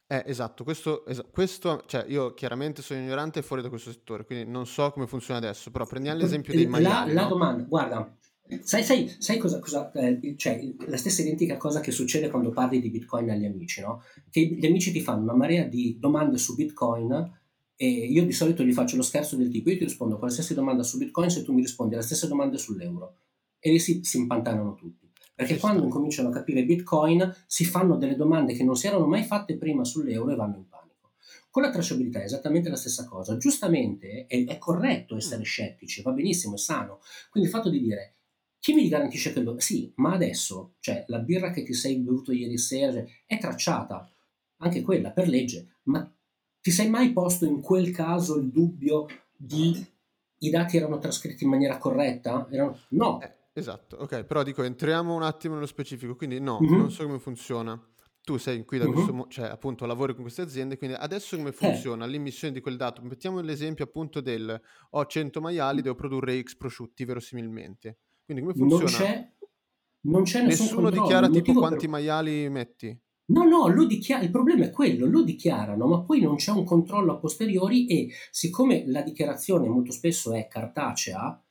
[0.07, 4.25] Eh, esatto, questo, es- questo, cioè io chiaramente sono ignorante e fuori da questo settore,
[4.25, 7.15] quindi non so come funziona adesso, però prendiamo l'esempio dei maiali.
[7.15, 7.29] La, no?
[7.29, 8.17] domanda, guarda,
[8.63, 12.81] sai, sai, sai cosa, cosa eh, cioè la stessa identica cosa che succede quando parli
[12.81, 14.03] di Bitcoin agli amici, no?
[14.31, 17.41] Che gli amici ti fanno una marea di domande su Bitcoin
[17.77, 20.83] e io di solito gli faccio lo scherzo del tipo, io ti rispondo qualsiasi domanda
[20.83, 23.17] su Bitcoin se tu mi rispondi la stessa domanda sull'euro
[23.59, 25.11] e lì si, si impantanano tutti.
[25.35, 29.23] Perché quando incominciano a capire Bitcoin si fanno delle domande che non si erano mai
[29.25, 31.13] fatte prima sull'euro e vanno in panico.
[31.51, 33.37] Con la tracciabilità è esattamente la stessa cosa.
[33.37, 37.01] Giustamente è, è corretto essere scettici, va benissimo, è sano.
[37.31, 38.15] Quindi il fatto di dire
[38.63, 39.59] chi mi garantisce che lo...
[39.59, 44.09] Sì, ma adesso, cioè la birra che ti sei bevuto ieri sera cioè, è tracciata,
[44.59, 46.09] anche quella per legge, ma
[46.61, 49.85] ti sei mai posto in quel caso il dubbio di
[50.39, 52.47] i dati erano trascritti in maniera corretta?
[52.53, 52.79] Erano...
[52.91, 56.79] No, eh, Esatto, ok, però dico, entriamo un attimo nello specifico, quindi no, mm-hmm.
[56.79, 57.77] non so come funziona.
[58.23, 58.93] Tu sei qui da mm-hmm.
[58.95, 61.53] questo, mo- cioè appunto lavori con queste aziende, quindi adesso come eh.
[61.53, 62.09] funziona eh.
[62.09, 63.03] l'immissione di quel dato?
[63.03, 64.59] Mettiamo l'esempio appunto del
[64.91, 67.99] ho 100 maiali, devo produrre X prosciutti verosimilmente.
[68.33, 68.83] Quindi come funziona?
[68.83, 69.33] Non c'è,
[70.01, 71.03] non c'è nessun Nessuno controllo.
[71.03, 71.89] dichiara tipo quanti per...
[71.89, 73.01] maiali metti?
[73.33, 76.65] No, no, lo dichiara, il problema è quello, lo dichiarano, ma poi non c'è un
[76.65, 81.43] controllo a posteriori e siccome la dichiarazione molto spesso è cartacea,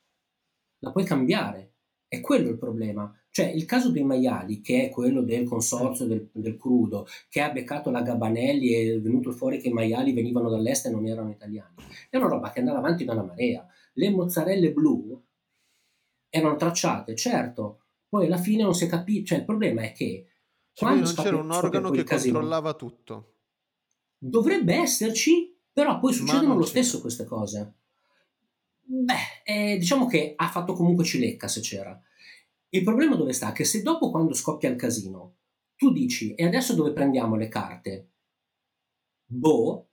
[0.78, 1.72] la puoi cambiare
[2.06, 3.10] è quello il problema.
[3.30, 7.50] Cioè, il caso dei maiali, che è quello del consorzio del, del, crudo, che ha
[7.50, 11.30] beccato la Gabanelli e è venuto fuori che i maiali venivano dall'est e non erano
[11.30, 11.74] italiani,
[12.10, 13.66] è una roba che andava avanti da una marea.
[13.94, 15.22] Le mozzarelle blu
[16.34, 19.26] erano tracciate, certo, poi alla fine non si è capito.
[19.26, 20.28] Cioè, il problema è che.
[20.72, 23.34] Cioè, quando non c'era un organo che casino, controllava tutto.
[24.16, 27.74] Dovrebbe esserci, però poi succedono lo stesso queste cose.
[28.84, 32.00] Beh, eh, diciamo che ha fatto comunque cilecca se c'era.
[32.70, 33.52] Il problema dove sta?
[33.52, 35.36] Che se dopo quando scoppia il casino
[35.76, 38.10] tu dici e adesso dove prendiamo le carte?
[39.26, 39.88] Boh,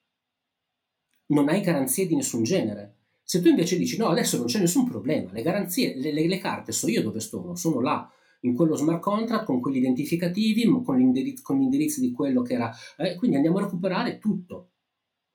[1.27, 2.98] non hai garanzie di nessun genere.
[3.31, 6.39] Se tu invece dici no, adesso non c'è nessun problema, le garanzie, le, le, le
[6.39, 10.97] carte so io dove sono, sono là in quello smart contract con quelli identificativi, con,
[10.97, 14.71] l'indirizzo, con l'indirizzo di quello che era, eh, quindi andiamo a recuperare tutto.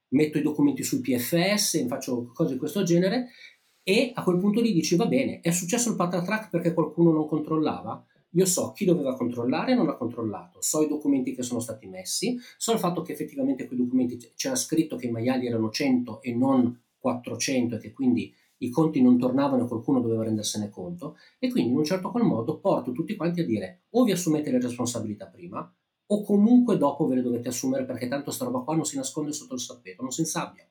[0.09, 3.29] Metto i documenti sul PFS, faccio cose di questo genere
[3.85, 7.29] e a quel punto lì dici va bene, è successo il patatrack perché qualcuno non
[7.29, 8.05] controllava?
[8.31, 11.87] Io so chi doveva controllare e non ha controllato, so i documenti che sono stati
[11.87, 16.23] messi, so il fatto che effettivamente quei documenti c'era scritto che i maiali erano 100
[16.23, 21.19] e non 400 e che quindi i conti non tornavano e qualcuno doveva rendersene conto
[21.39, 24.51] e quindi in un certo qual modo porto tutti quanti a dire o vi assumete
[24.51, 25.71] le responsabilità prima
[26.07, 29.33] o comunque dopo ve le dovete assumere perché tanto sta roba qua non si nasconde
[29.33, 30.67] sotto il sappeto, non si insabbia.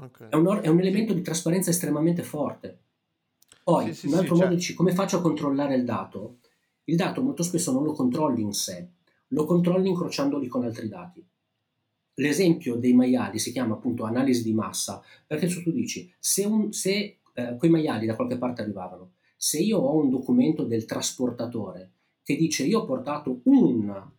[0.00, 0.28] Okay.
[0.30, 2.82] È, un, è, un, elemento di trasparenza estremamente forte.
[3.64, 4.68] Poi, sì, un altro sì, modo cioè...
[4.68, 6.38] di come faccio a controllare il dato?
[6.84, 8.88] Il dato molto spesso non lo controlli in sé,
[9.28, 11.26] lo controlli incrociandoli con altri dati.
[12.18, 17.18] L'esempio dei maiali si chiama appunto analisi di massa, perché tu dici, se, un, se
[17.32, 21.92] eh, quei maiali da qualche parte arrivavano, se io ho un documento del trasportatore
[22.24, 24.10] che dice io ho portato un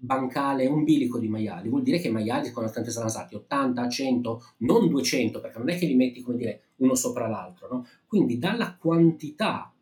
[0.00, 4.88] bancale un bilico di maiali, vuol dire che i maiali saranno stati 80, 100, non
[4.88, 7.86] 200, perché non è che li metti come dire uno sopra l'altro, no?
[8.06, 9.72] Quindi dalla quantità,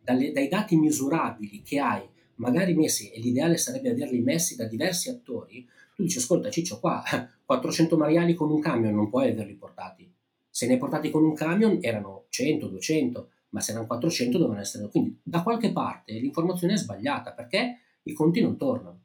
[0.00, 2.02] dalle, dai dati misurabili che hai,
[2.36, 7.02] magari messi, e l'ideale sarebbe averli messi da diversi attori, tu dici ascolta Ciccio qua
[7.44, 10.10] 400 maiali con un camion non puoi averli portati.
[10.50, 14.60] Se ne hai portati con un camion erano 100, 200, ma se erano 400 dovevano
[14.60, 14.88] essere...
[14.88, 19.00] Quindi da qualche parte l'informazione è sbagliata perché i conti non tornano.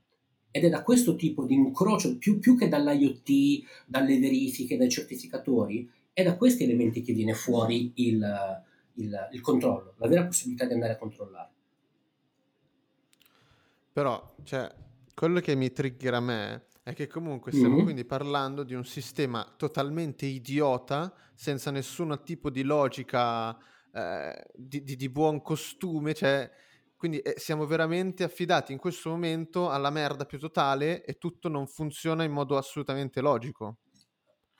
[0.51, 5.89] Ed è da questo tipo di incrocio, più, più che dall'IoT, dalle verifiche, dai certificatori,
[6.13, 8.63] è da questi elementi che viene fuori il,
[8.95, 11.49] il, il controllo, la vera possibilità di andare a controllare.
[13.91, 14.73] però, cioè,
[15.13, 17.81] quello che mi trigger a me è che comunque stiamo Mhm.
[17.81, 23.57] quindi parlando di un sistema totalmente idiota, senza nessun tipo di logica,
[23.91, 26.49] eh, di, di- di buon costume, cioè,
[26.95, 31.67] quindi eh, siamo veramente affidati in questo momento alla merda più totale e tutto non
[31.67, 33.79] funziona in modo assolutamente logico.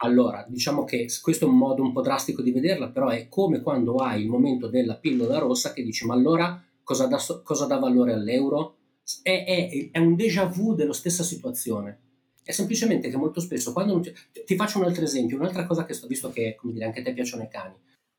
[0.02, 3.62] Allora, diciamo che questo è un modo un po' drastico di vederla, però è come
[3.62, 7.78] quando hai il momento della pillola rossa che dici, ma allora cosa dà, cosa dà
[7.78, 8.78] valore all'euro?
[9.22, 12.00] È, è- è un déjà vu della stessa situazione.
[12.50, 14.12] È semplicemente che molto spesso, quando ti,
[14.44, 17.04] ti faccio un altro esempio, un'altra cosa che sto, visto che, come dire, anche a
[17.04, 17.76] te piacciono i cani.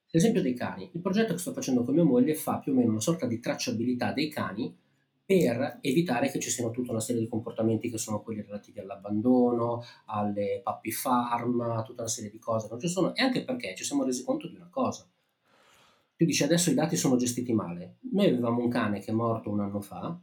[0.08, 0.88] L'esempio dei cani.
[0.92, 3.40] Il progetto che sto facendo con mia moglie fa più o meno una sorta di
[3.40, 4.72] tracciabilità dei cani
[5.24, 9.82] per evitare che ci siano tutta una serie di comportamenti che sono quelli relativi all'abbandono,
[10.06, 13.82] alle puppy farm, tutta una serie di cose non ci sono, e anche perché ci
[13.82, 15.10] siamo resi conto di una cosa.
[16.14, 17.96] Tu dici adesso i dati sono gestiti male.
[18.12, 20.16] Noi avevamo un cane che è morto un anno fa,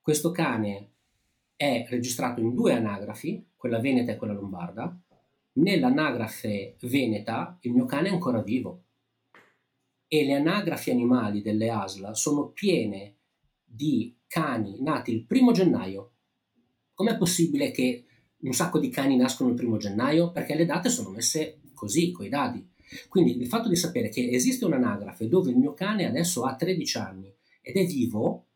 [0.00, 0.92] questo cane
[1.60, 4.98] è registrato in due anagrafi, quella veneta e quella lombarda.
[5.52, 8.84] Nell'anagrafe veneta il mio cane è ancora vivo
[10.08, 13.16] e le anagrafi animali delle ASLA sono piene
[13.62, 16.12] di cani nati il primo gennaio.
[16.94, 18.06] Com'è possibile che
[18.38, 20.32] un sacco di cani nascono il primo gennaio?
[20.32, 22.66] Perché le date sono messe così, coi dadi.
[23.10, 26.96] Quindi il fatto di sapere che esiste un'anagrafe dove il mio cane adesso ha 13
[26.96, 28.46] anni ed è vivo,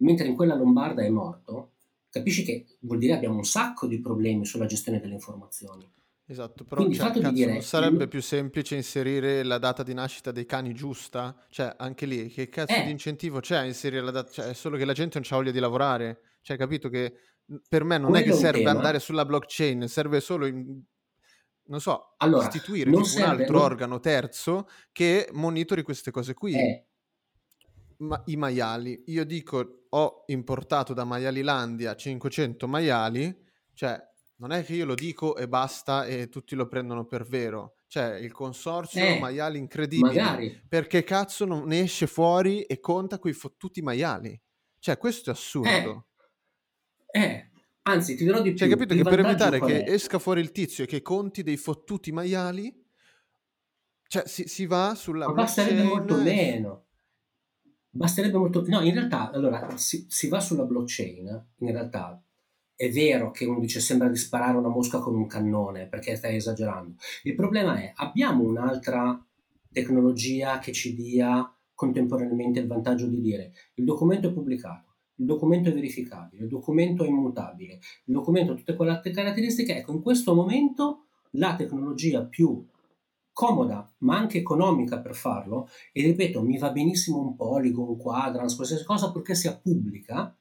[0.00, 1.70] mentre in quella lombarda è morto,
[2.10, 5.90] capisci che vuol dire abbiamo un sacco di problemi sulla gestione delle informazioni.
[6.30, 9.92] Esatto, però Quindi cioè, di cazzo, dire non sarebbe più semplice inserire la data di
[9.94, 11.36] nascita dei cani giusta?
[11.48, 14.30] Cioè, anche lì, che cazzo di eh, incentivo c'è a inserire la data?
[14.30, 16.20] Cioè, è solo che la gente non c'ha voglia di lavorare.
[16.42, 17.14] Cioè, capito che
[17.68, 18.70] per me non è che quello è un serve tema.
[18.70, 20.80] andare sulla blockchain, serve solo, in-
[21.64, 26.12] non so, Allora, istituire non tipo un serve, altro non, organo terzo che monitori queste
[26.12, 26.54] cose qui.
[26.54, 26.86] eh,
[27.98, 33.36] Ma i maiali, io dico ho importato da Maialilandia 500 maiali,
[33.74, 34.00] cioè
[34.36, 37.76] non è che io lo dico e basta e tutti lo prendono per vero.
[37.86, 43.18] Cioè il consorzio eh, maiali incredibili, magari, perché cazzo non ne esce fuori e conta
[43.18, 44.40] quei fottuti maiali?
[44.78, 46.06] Cioè questo è eh, assurdo.
[47.10, 47.50] eh,
[47.82, 49.90] anzi, ti dirò di Cioè più, capito il che per evitare che è?
[49.90, 52.72] esca fuori il tizio e che conti dei fottuti maiali,
[54.06, 56.89] cioè si, si va sulla Ma basterebbe molto meno.
[57.90, 58.64] Basterebbe molto...
[58.66, 62.22] No, in realtà, allora, si, si va sulla blockchain, in realtà
[62.80, 66.36] è vero che uno dice sembra di sparare una mosca con un cannone, perché stai
[66.36, 66.94] esagerando.
[67.24, 69.22] Il problema è, abbiamo un'altra
[69.70, 75.68] tecnologia che ci dia contemporaneamente il vantaggio di dire il documento è pubblicato, il documento
[75.68, 79.76] è verificabile, il documento è immutabile, il documento ha tutte quelle caratteristiche.
[79.76, 82.66] Ecco, in questo momento la tecnologia più
[83.40, 88.54] comoda ma anche economica per farlo e ripeto mi va benissimo un Polygon, un Quadrans,
[88.54, 90.36] qualsiasi cosa perché sia pubblica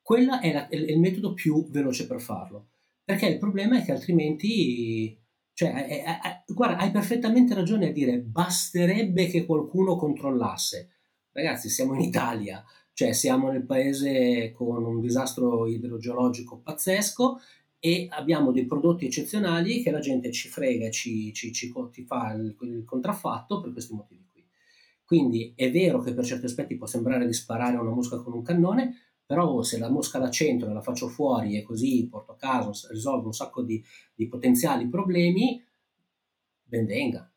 [0.00, 2.68] quella è, è il metodo più veloce per farlo.
[3.04, 5.18] Perché il problema è che altrimenti
[5.52, 10.90] cioè, è- è- guarda hai perfettamente ragione a dire basterebbe che qualcuno controllasse.
[11.32, 17.40] Ragazzi siamo in Italia cioè siamo nel paese con un disastro idrogeologico pazzesco
[17.84, 22.32] e abbiamo dei prodotti eccezionali che la gente ci frega, ci, ci, ci ti fa
[22.32, 24.46] il, il contraffatto per questi motivi qui.
[25.04, 28.42] Quindi è vero che per certi aspetti può sembrare di sparare una mosca con un
[28.42, 28.94] cannone,
[29.26, 32.72] però se la mosca la centro e la faccio fuori e così porto a caso,
[32.72, 33.82] s- risolvo un sacco di,
[34.14, 35.60] di potenziali problemi,
[36.70, 37.30] ben venga.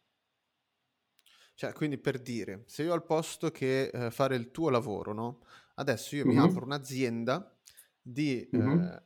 [1.54, 5.40] Cioè, quindi per dire, se io al posto che eh, fare il tuo lavoro, no?
[5.76, 7.58] Adesso io mi Mhm, apro un'azienda
[8.02, 9.02] di mhm, eh,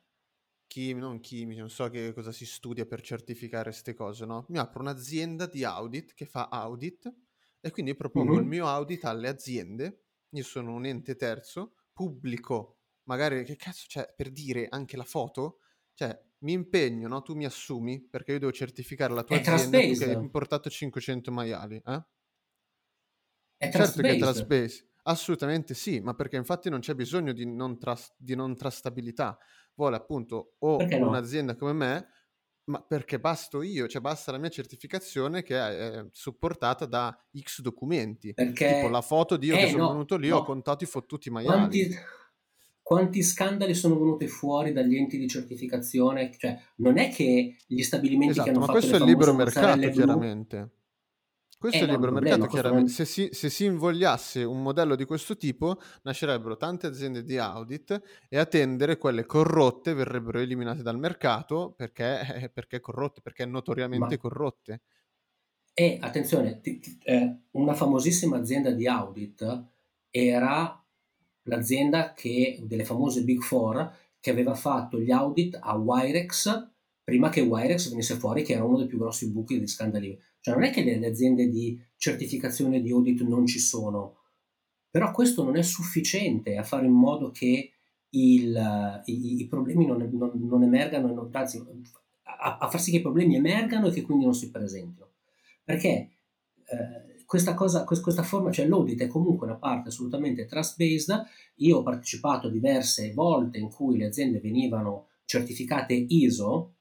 [0.69, 4.45] chimi- non chimici, non so che cosa si studia per certificare queste cose, no?
[4.49, 7.12] Mi apro un'azienda di audit che fa audit
[7.60, 8.45] e quindi propongo il mhm.
[8.45, 10.03] mio audit alle aziende.
[10.29, 15.60] Io sono un ente terzo, pubblico, magari che cazzo, cioè, per dire anche la foto,
[15.95, 17.21] cioè mi impegno, no?
[17.23, 21.32] Tu mi assumi perché io devo certificare la tua È azienda, che hai importato 500
[21.32, 22.03] maiali, eh?
[23.58, 27.77] è Certo che è trust-based, assolutamente sì, ma perché infatti non c'è bisogno di non,
[27.77, 29.38] trust- di non trustabilità.
[29.80, 31.08] Vuole appunto o Perché no?
[31.08, 32.08] un'azienda come me,
[32.65, 38.36] ma perché basto io, cioè basta la mia certificazione che è supportata da X documenti.
[38.65, 40.84] Tipo Perché, la foto di io che eh sono no, venuto lì, ho no, contato
[40.84, 41.48] i fottuti maiali.
[41.48, 41.90] quanti,
[42.82, 46.32] quanti scandali sono venuti fuori dagli enti di certificazione?
[46.38, 49.34] Cioè, non è che gli stabilimenti che Esatto, hanno ma fatto questo è il libero
[49.34, 50.69] mercato, blu, chiaramente.
[51.60, 52.89] Questo eh è il libero mercato, chiaramente.
[52.89, 58.01] Se si, se si invogliasse un modello di questo tipo, nascerebbero tante aziende di audit
[58.29, 64.15] e a tendere quelle corrotte verrebbero eliminate dal mercato perché, eh, perché corrotte, perché notoriamente
[64.15, 64.81] Ma corrotte.
[65.73, 69.65] E attenzione, ti- ti- eh, una famosissima azienda di audit
[70.10, 70.81] era
[71.43, 76.69] l'azienda che, delle famose Big Four che aveva fatto gli audit a Wirex
[77.03, 80.17] prima che Wirex venisse fuori che era uno dei più grossi buchi degli scandali.
[80.42, 84.17] Cioè non è che le, aziende di certificazione di audit non ci sono,
[84.90, 87.71] però questo non è sufficiente a fare in modo che
[88.12, 91.63] il, i, i, problemi non, non, non emergano, non, anzi
[92.23, 95.12] a, a, far sì che i problemi emergano e che quindi non si presentino.
[95.63, 96.10] Perché
[96.65, 101.25] eh, questa, cosa, questa forma, cioè l'audit è comunque una parte assolutamente trust-based.
[101.58, 106.77] Io ho partecipato diverse volte in cui le aziende venivano certificate ISO,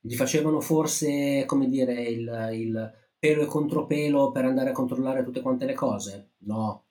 [0.00, 5.42] gli facevano forse, come dire, il, il pelo e contropelo per andare a controllare tutte
[5.42, 6.30] quante le cose?
[6.38, 6.86] No.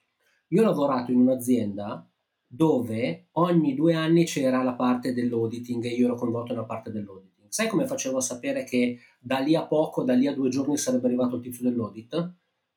[0.48, 2.08] Io ho lavorato in un'azienda
[2.46, 7.48] dove ogni due anni c'era la parte dell'auditing e io ero coinvolto nella parte dell'auditing.
[7.48, 10.76] Sai come facevo a sapere che da lì a poco, da lì a due giorni
[10.76, 12.34] sarebbe arrivato il tizio dell'audit?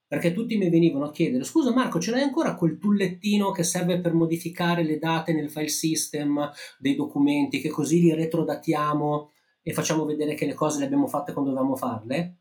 [0.07, 3.99] Perché tutti mi venivano a chiedere, scusa Marco, ce l'hai ancora quel tullettino che serve
[3.99, 9.31] per modificare le date nel file system dei documenti, che così li retrodatiamo
[9.63, 12.37] e facciamo vedere che le cose le abbiamo fatte quando dovevamo farle?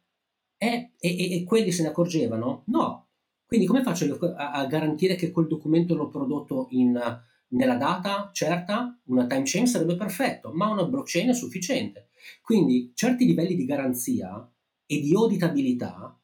[0.59, 2.65] E, e, e quelli se ne accorgevano?
[2.67, 3.09] No.
[3.47, 7.01] Quindi come faccio a, a garantire che quel documento l'ho prodotto in,
[7.49, 8.99] nella data certa?
[9.05, 12.09] Una time chain sarebbe perfetto, ma una blockchain è sufficiente.
[12.43, 14.51] Quindi certi livelli di garanzia
[14.85, 16.19] e di auditabilità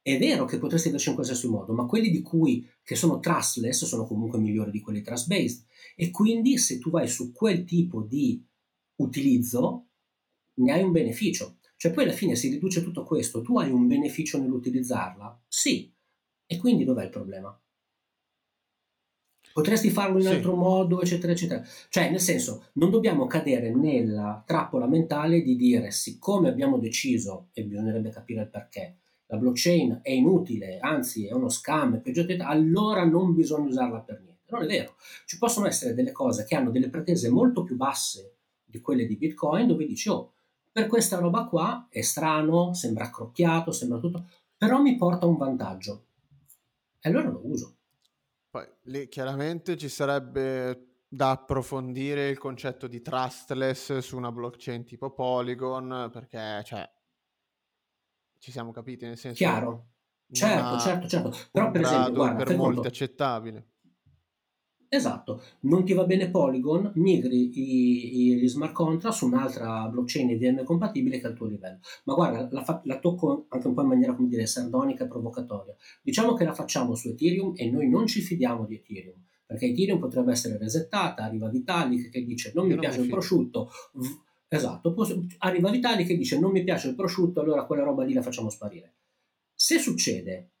[0.00, 3.84] è vero che potresti averci in qualsiasi modo, ma quelli di cui che sono trustless
[3.84, 8.00] sono comunque migliori di quelli trust based e quindi se tu vai su quel tipo
[8.00, 8.42] di
[8.96, 9.87] utilizzo
[10.58, 11.56] ne hai un beneficio.
[11.76, 15.44] Cioè poi alla fine si riduce tutto questo, tu hai un beneficio nell'utilizzarla?
[15.46, 15.92] Sì.
[16.46, 17.56] E quindi dov'è il problema?
[19.52, 20.28] Potresti farlo in sì.
[20.28, 21.64] altro modo, eccetera, eccetera.
[21.88, 27.64] Cioè, nel senso, non dobbiamo cadere nella trappola mentale di dire, siccome abbiamo deciso, e
[27.64, 33.04] bisognerebbe capire il perché, la blockchain è inutile, anzi è uno scam, è peggio, allora
[33.04, 34.44] non bisogna usarla per niente.
[34.50, 34.94] Non è vero.
[35.26, 39.16] Ci possono essere delle cose che hanno delle pretese molto più basse di quelle di
[39.16, 40.34] Bitcoin, dove dici, oh,
[40.78, 46.04] per questa roba qua è strano, sembra accrocchiato, sembra tutto, però mi porta un vantaggio.
[47.00, 47.78] E allora lo uso.
[48.48, 55.10] Poi lì chiaramente ci sarebbe da approfondire il concetto di trustless su una blockchain tipo
[55.10, 56.88] Polygon, perché cioè
[58.38, 59.88] ci siamo capiti nel senso chiaro
[60.30, 63.70] certo certo certo però per esempio guarda, per molti accettabile
[64.90, 70.30] Esatto, non ti va bene Polygon, migri i, i, gli smart contract su un'altra blockchain
[70.30, 71.80] IDM compatibile che è al tuo livello.
[72.04, 75.08] Ma guarda, la, fa, la, tocco anche un po' in maniera, come dire, sardonica e
[75.08, 75.76] provocatoria.
[76.00, 79.98] Diciamo che la facciamo su Ethereum e noi non ci fidiamo di Ethereum, perché Ethereum
[79.98, 83.70] potrebbe essere resettata, arriva Vitalik che dice non Io mi non piace mi il prosciutto,
[84.48, 84.94] esatto,
[85.38, 88.48] arriva Vitalik che dice non mi piace il prosciutto, allora quella roba lì la facciamo
[88.48, 88.94] sparire.
[89.54, 90.52] Se succede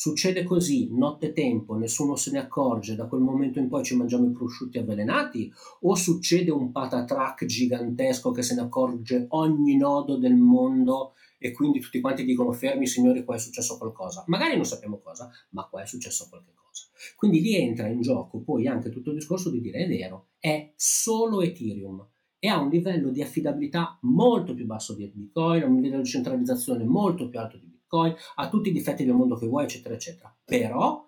[0.00, 4.26] Succede così, notte tempo, nessuno se ne accorge, da quel momento in poi ci mangiamo
[4.26, 5.52] i prosciutti avvelenati?
[5.80, 11.80] O succede un patatrack gigantesco che se ne accorge ogni nodo del mondo e quindi
[11.80, 14.24] tutti quanti dicono fermi signori qua è successo qualcosa?
[14.28, 16.86] Magari non sappiamo cosa, ma qua è successo qualche cosa.
[17.14, 20.72] Quindi lì entra in gioco poi anche tutto il discorso di dire è vero, è
[20.76, 26.00] solo Ethereum e ha un livello di affidabilità molto più basso di Bitcoin, un livello
[26.00, 29.46] di centralizzazione molto più alto di Bitcoin Bitcoin, ha tutti i difetti del mondo che
[29.46, 30.34] vuoi, eccetera, eccetera.
[30.44, 31.04] Però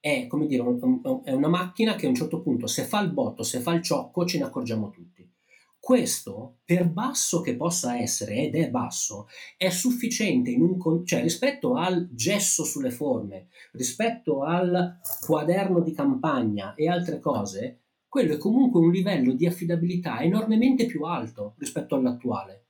[0.00, 3.12] è, come dire, un, è una macchina che a un certo punto, se fa il
[3.12, 5.30] botto, se fa il ciocco, ce ne accorgiamo tutti.
[5.78, 12.08] Questo, per basso che possa essere, ed è basso, è sufficiente un, cioè, rispetto al
[12.12, 18.92] gesso sulle forme, rispetto al quaderno di campagna e altre cose, quello è comunque un
[18.92, 22.61] livello di affidabilità enormemente più alto rispetto all'attuale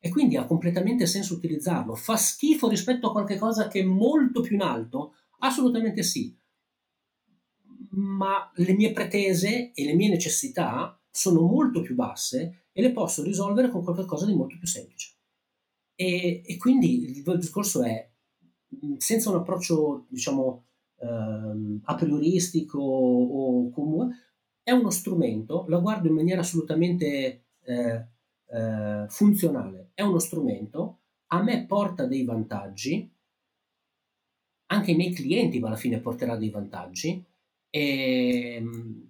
[0.00, 1.94] e quindi ha completamente senso utilizzarlo.
[1.94, 5.14] Fa schifo rispetto a qualcosa che è molto più in alto?
[5.38, 6.36] Assolutamente sì.
[7.90, 13.22] Ma le mie pretese e le mie necessità sono molto più basse e le posso
[13.22, 15.14] risolvere con qualcosa di molto più semplice.
[15.94, 18.08] E, e quindi il discorso è,
[18.98, 20.64] senza un approccio, diciamo,
[21.00, 24.26] ehm, a prioristico o comune,
[24.62, 28.06] è uno strumento, la guardo in maniera assolutamente eh,
[28.50, 31.00] eh, funzionale, è uno strumento,
[31.32, 33.10] a me porta dei vantaggi,
[34.66, 37.20] anche ai miei clienti alla fine porterà dei vantaggi
[37.68, 38.62] e,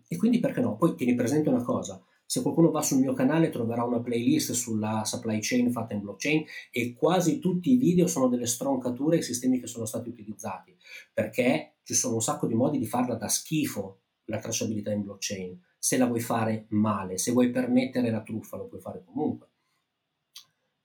[0.09, 0.79] e quindi perché no?
[0.79, 5.05] Poi tieni presente una cosa, se qualcuno va sul mio canale troverà una playlist sulla
[5.05, 9.61] supply chain fatta in blockchain e quasi tutti i video sono delle stroncature ai sistemi
[9.61, 10.75] che sono stati utilizzati,
[11.13, 15.61] perché ci sono un sacco di modi di farla da schifo la tracciabilità in blockchain
[15.79, 19.48] se la vuoi fare male, se vuoi permettere la truffa lo puoi fare comunque.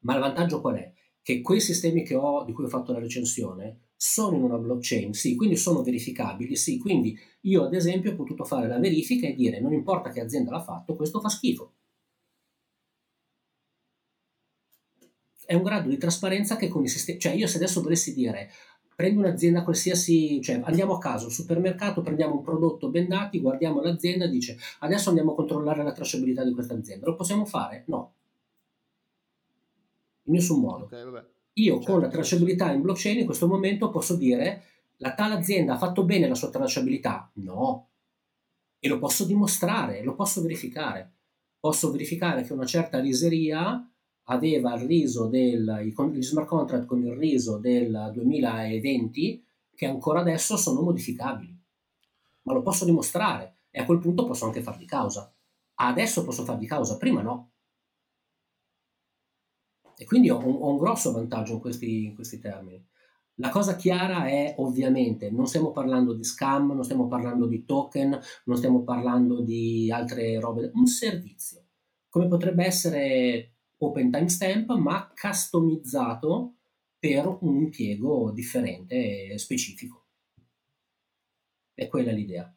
[0.04, 0.92] Ma il vantaggio qual è?
[1.22, 5.14] Che quei sistemi che ho, di cui ho fatto la recensione sono in una blockchain,
[5.14, 9.34] sì, quindi sono verificabili, sì, quindi io ad esempio ho potuto fare la verifica e
[9.34, 11.74] dire non importa che azienda l'ha fatto, questo fa schifo.
[15.46, 18.50] È un grado di trasparenza che con i sistemi, cioè io se adesso volessi dire
[18.96, 24.28] prendi un'azienda qualsiasi, cioè andiamo a caso, supermercato, prendiamo un prodotto ben dati, guardiamo l'azienda,
[24.28, 27.08] dice adesso andiamo a controllare la tracciabilità di questa azienda.
[27.08, 27.84] Lo possiamo fare?
[27.88, 28.14] No.
[30.24, 30.86] In nessun modo.
[30.86, 31.04] Okay,
[31.54, 34.64] io certo, con la tracciabilità in blockchain in questo momento posso dire
[34.98, 37.30] la tale azienda ha fatto bene la sua tracciabilità?
[37.36, 37.90] No.
[38.80, 41.12] E lo posso dimostrare, lo posso verificare.
[41.60, 43.88] Posso verificare che una certa riseria
[44.28, 49.44] aveva il riso del, gli smart contract con il riso del 2020
[49.76, 51.58] che ancora adesso sono modificabili.
[52.44, 55.34] Ma lo posso dimostrare e a quel punto posso anche farvi causa.
[55.76, 57.53] Adesso posso farvi causa, prima no.
[60.04, 62.86] E quindi ho un, ho un grosso vantaggio in questi, in questi termini.
[63.36, 68.20] La cosa chiara è ovviamente non stiamo parlando di scam, non stiamo parlando di token,
[68.44, 71.64] non stiamo parlando di altre robe, un servizio,
[72.10, 76.56] come potrebbe essere Open Timestamp, ma customizzato
[77.00, 80.08] per un impiego differente e specifico.
[81.74, 82.54] È quella l'idea.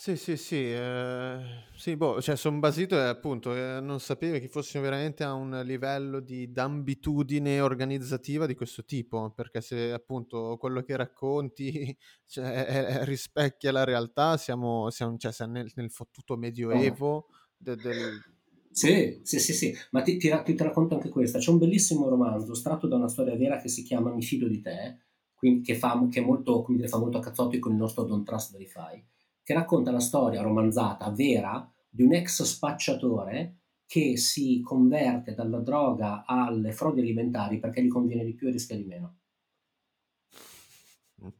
[0.00, 1.38] Sì, sì, sì, eh,
[1.76, 5.60] sì, boh, cioè sono basito e appunto eh, non sapevo che fossimo veramente a un
[5.62, 11.94] livello di d'ambitudine organizzativa di questo tipo, perché se appunto quello che racconti
[12.24, 17.26] cioè, è- rispecchia la realtà, siamo, siamo, cioè, siamo nel, nel fottuto medioevo
[17.58, 18.22] de- del...
[18.70, 21.38] Sì, sì, sì, sì, ma ti, ti, ti racconto anche questa.
[21.38, 24.62] C'è un bellissimo romanzo tratto da una storia vera che si chiama Mi fido di
[24.62, 25.00] te,
[25.34, 28.24] quindi, che, fa, che è molto, dire, fa molto a cazzotti con il nostro Don't
[28.24, 29.04] Trust Verify
[29.42, 36.24] che racconta la storia romanzata vera di un ex spacciatore che si converte dalla droga
[36.24, 39.18] alle frodi alimentari perché gli conviene di più e rischia di meno.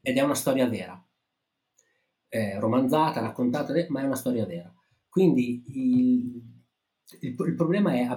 [0.00, 1.00] Ed è una storia vera.
[2.26, 4.74] È romanzata, raccontata, ma è una storia vera.
[5.08, 6.42] Quindi il,
[7.20, 8.08] il, il problema è,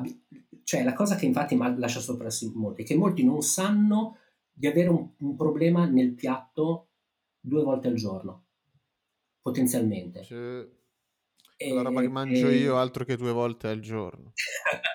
[0.64, 4.18] cioè la cosa che infatti lascia sopprassi molti, è che molti non sanno
[4.52, 6.90] di avere un, un problema nel piatto
[7.40, 8.46] due volte al giorno
[9.44, 10.24] potenzialmente.
[10.24, 10.68] Cioè,
[11.58, 12.56] e, la roba che mangio e...
[12.56, 14.34] io altro che due volte al giorno.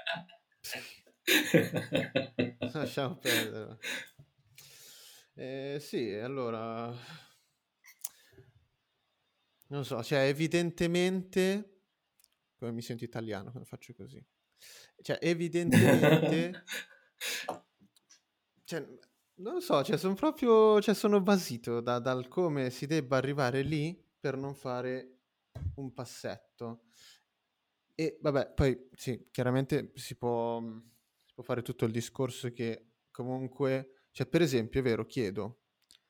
[2.72, 3.78] Lasciamo perdere.
[5.34, 6.92] Eh, sì, allora...
[9.68, 11.74] Non so, cioè evidentemente...
[12.58, 14.24] Come mi sento italiano quando faccio così?
[15.02, 16.64] Cioè, evidentemente...
[18.64, 18.80] cioè,
[19.34, 20.80] non lo so, cioè, sono proprio...
[20.80, 25.18] Cioè, sono basito da, dal come si debba arrivare lì per non fare
[25.76, 26.84] un passetto.
[27.94, 30.60] E vabbè, poi sì, chiaramente si può,
[31.24, 35.62] si può fare tutto il discorso che comunque, cioè per esempio, è vero, chiedo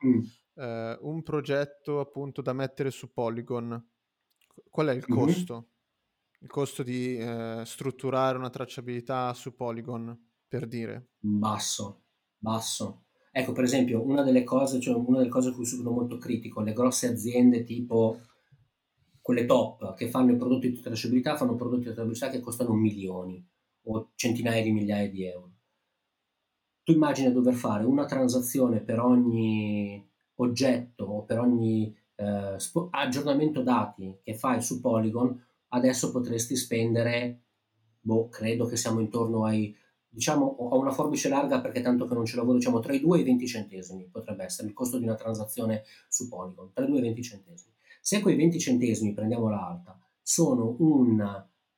[0.05, 0.21] mm.
[0.55, 3.91] eh, un progetto appunto da mettere su Polygon,
[4.71, 5.25] qual è il mm-hmm.
[5.25, 5.71] costo?
[6.41, 11.13] Il costo di eh, strutturare una tracciabilità su Polygon, per dire?
[11.19, 12.05] Basso,
[12.37, 13.08] basso.
[13.39, 16.61] Ecco, per esempio, una delle cose, cioè una delle cose a cui sono molto critico,
[16.61, 18.19] le grosse aziende tipo
[19.23, 23.41] quelle top che fanno i prodotti di tracciabilità, fanno prodotti di tracciabilità che costano milioni
[23.83, 25.53] o centinaia di migliaia di euro.
[26.83, 32.57] Tu immagini dover fare una transazione per ogni oggetto o per ogni eh,
[32.91, 37.43] aggiornamento dati che fai su Polygon, adesso potresti spendere,
[38.01, 39.73] boh, credo che siamo intorno ai
[40.09, 43.19] diciamo ho una forbice larga perché tanto che non ce lavoro, diciamo tra i 2
[43.19, 46.89] e i 20 centesimi potrebbe essere il costo di una transazione su Polygon, tra i
[46.89, 47.73] 2 e i 20 centesimi.
[48.01, 51.21] Se quei 20 centesimi, prendiamola alta, sono un,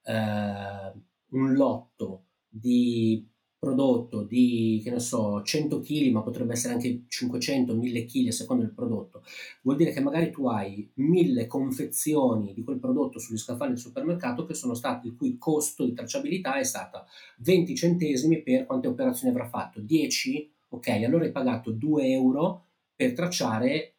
[0.03, 0.93] eh,
[1.31, 3.27] un lotto di
[3.61, 8.33] prodotto di, che ne so, 100 kg, ma potrebbe essere anche 500, 1000 kg a
[8.33, 9.23] seconda del prodotto,
[9.63, 14.47] vuol dire che magari tu hai 1000 confezioni di quel prodotto sugli scaffali del supermercato
[14.47, 17.07] che sono stati, il cui costo di tracciabilità è stata
[17.41, 19.81] 20 centesimi per quante operazioni avrà fatto?
[19.81, 20.51] 10?
[20.71, 22.65] Ok, allora hai pagato 2 euro
[22.97, 23.95] per tracciare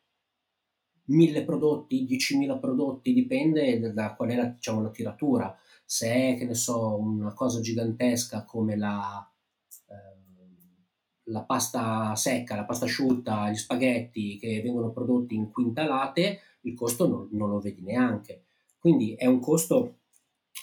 [1.05, 5.55] 1000 prodotti, 10.000 prodotti, dipende da qual è la, diciamo, la tiratura.
[5.85, 9.30] Se è, che ne so, una cosa gigantesca come la,
[11.31, 17.07] la pasta secca, la pasta asciutta, gli spaghetti che vengono prodotti in quintalate, il costo
[17.07, 18.43] non, non lo vedi neanche.
[18.77, 19.97] Quindi è un costo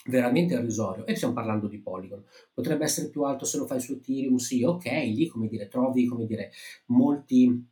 [0.05, 2.23] veramente irrisorio e stiamo parlando di Polygon.
[2.53, 6.05] Potrebbe essere più alto se lo fai su Ethereum, sì, ok, lì come dire, trovi
[6.05, 6.51] come dire,
[6.87, 7.67] molti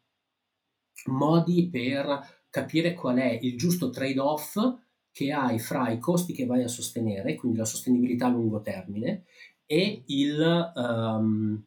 [1.06, 4.58] modi per capire qual è il giusto trade-off
[5.12, 9.24] che hai fra i costi che vai a sostenere, quindi la sostenibilità a lungo termine,
[9.66, 11.64] e il, um,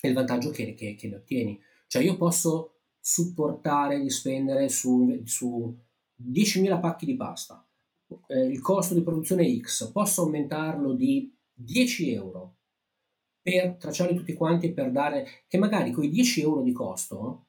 [0.00, 1.60] è il vantaggio che, che, che ne ottieni.
[1.86, 5.76] Cioè io posso supportare di spendere su, su
[6.22, 7.66] 10.000 pacchi di pasta,
[8.28, 12.56] eh, il costo di produzione X, posso aumentarlo di 10 euro
[13.42, 17.46] per tracciarli tutti quanti e per dare, che magari con i 10 euro di costo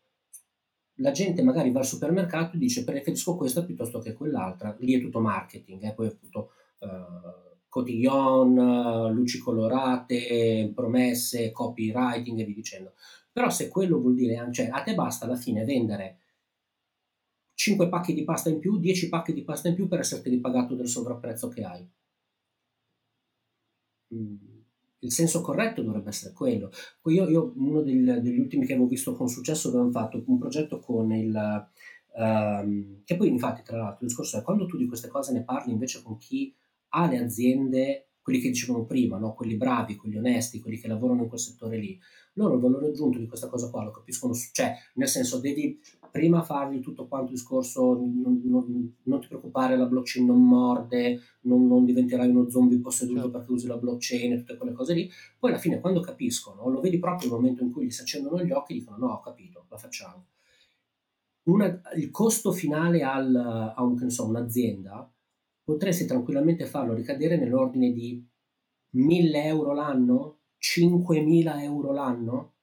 [1.00, 5.02] la gente magari va al supermercato e dice preferisco questa piuttosto che quell'altra, lì è
[5.02, 5.94] tutto marketing, eh?
[5.94, 7.45] poi tutto uh,
[7.76, 12.94] cotillon, luci colorate, promesse, copywriting e via dicendo.
[13.34, 16.20] Però se quello vuol dire, cioè a te basta alla fine vendere
[17.56, 20.74] 5 pacchi di pasta in più, 10 pacchi di pasta in più per esserti ripagato
[20.74, 21.86] del sovrapprezzo che hai.
[24.14, 24.54] Mm
[25.00, 26.72] il senso corretto dovrebbe essere quello.
[27.06, 30.80] Io, io uno del, degli ultimi che avevo visto con successo, avevamo fatto un progetto
[30.80, 31.70] con il...
[32.18, 35.44] Um, che poi infatti tra l'altro il discorso è quando tu di queste cose ne
[35.44, 36.56] parli invece con chi
[36.90, 39.36] ha le aziende quelli che dicevamo prima, no?
[39.36, 41.96] quelli bravi, quelli onesti, quelli che lavorano in quel settore lì,
[42.34, 45.80] loro il valore aggiunto di questa cosa qua lo capiscono, cioè nel senso devi
[46.10, 51.20] prima fargli tutto quanto il discorso, non, non, non ti preoccupare, la blockchain non morde,
[51.42, 53.38] non, non diventerai uno zombie posseduto certo.
[53.38, 55.08] perché usi la blockchain e tutte quelle cose lì,
[55.38, 58.44] poi alla fine quando capiscono, lo vedi proprio nel momento in cui gli si accendono
[58.44, 60.26] gli occhi, dicono no, ho capito, la facciamo.
[61.44, 65.08] Una, il costo finale al, a un, so, un'azienda
[65.66, 68.26] potresti tranquillamente farlo ricadere nell'ordine di
[68.92, 72.54] 1000 euro l'anno, 5000 euro l'anno.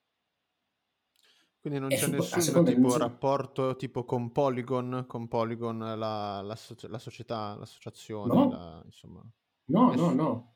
[1.60, 6.98] Quindi non c'è nessun tipo non rapporto tipo con Polygon, con Polygon la, la, la
[6.98, 8.50] società, l'associazione, no.
[8.50, 9.20] la, insomma.
[9.66, 10.16] No, nessun...
[10.16, 10.54] no, no.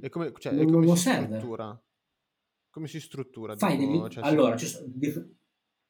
[0.00, 1.26] E come, cioè, non, come non si serve.
[1.36, 1.84] struttura?
[2.70, 3.56] Come si struttura?
[3.56, 4.10] Fai tipo, degli...
[4.10, 4.86] cioè, allora, sono,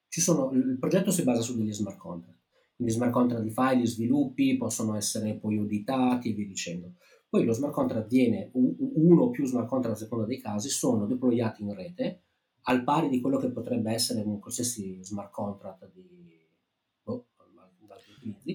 [0.08, 2.37] ci sono, il progetto si basa su degli smart contract
[2.78, 6.94] quindi smart contract di file, gli sviluppi possono essere poi auditati e via dicendo.
[7.28, 11.04] Poi lo smart contract viene, uno o più smart contract a seconda dei casi, sono
[11.04, 12.22] deployati in rete
[12.62, 16.06] al pari di quello che potrebbe essere un qualsiasi smart contract di
[17.04, 17.26] oh,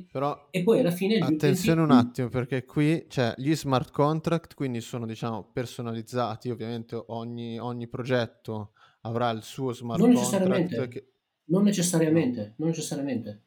[0.09, 1.99] però e poi alla fine attenzione utenti...
[1.99, 7.87] un attimo perché qui cioè, gli smart contract quindi sono diciamo personalizzati ovviamente ogni, ogni
[7.87, 11.13] progetto avrà il suo smart non contract necessariamente, che...
[11.45, 13.43] non necessariamente non necessariamente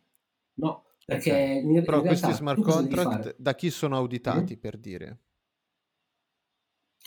[0.56, 1.64] No, perché okay.
[1.64, 4.60] in, Però in questi smart contract da chi sono auditati mm-hmm.
[4.60, 5.18] per dire?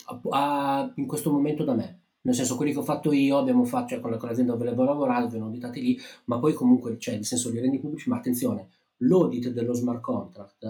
[0.05, 2.03] A, a, in questo momento da me.
[2.21, 5.29] Nel senso, quelli che ho fatto io, abbiamo fatto, cioè con, l'azienda dove avevo lavorato,
[5.29, 9.49] vengono auditati lì, ma poi comunque, cioè, nel senso, li rendi pubblici, ma attenzione, l'audit
[9.49, 10.63] dello smart contract,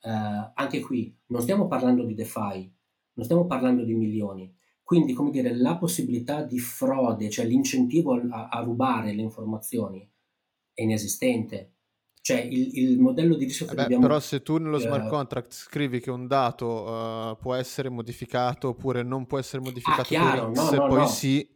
[0.00, 0.10] eh,
[0.54, 2.74] anche qui, non stiamo parlando di DeFi,
[3.12, 4.52] non stiamo parlando di milioni,
[4.86, 10.08] quindi, come dire, la possibilità di frode, cioè l'incentivo a, a rubare le informazioni
[10.72, 11.75] è inesistente.
[12.26, 14.04] Cioè il, il modello di rischio che Beh, dobbiamo...
[14.08, 18.70] Però se tu nello smart uh, contract scrivi che un dato uh, può essere modificato
[18.70, 21.06] oppure non può essere modificato ah, chiaro, no, no, poi no.
[21.06, 21.48] sì...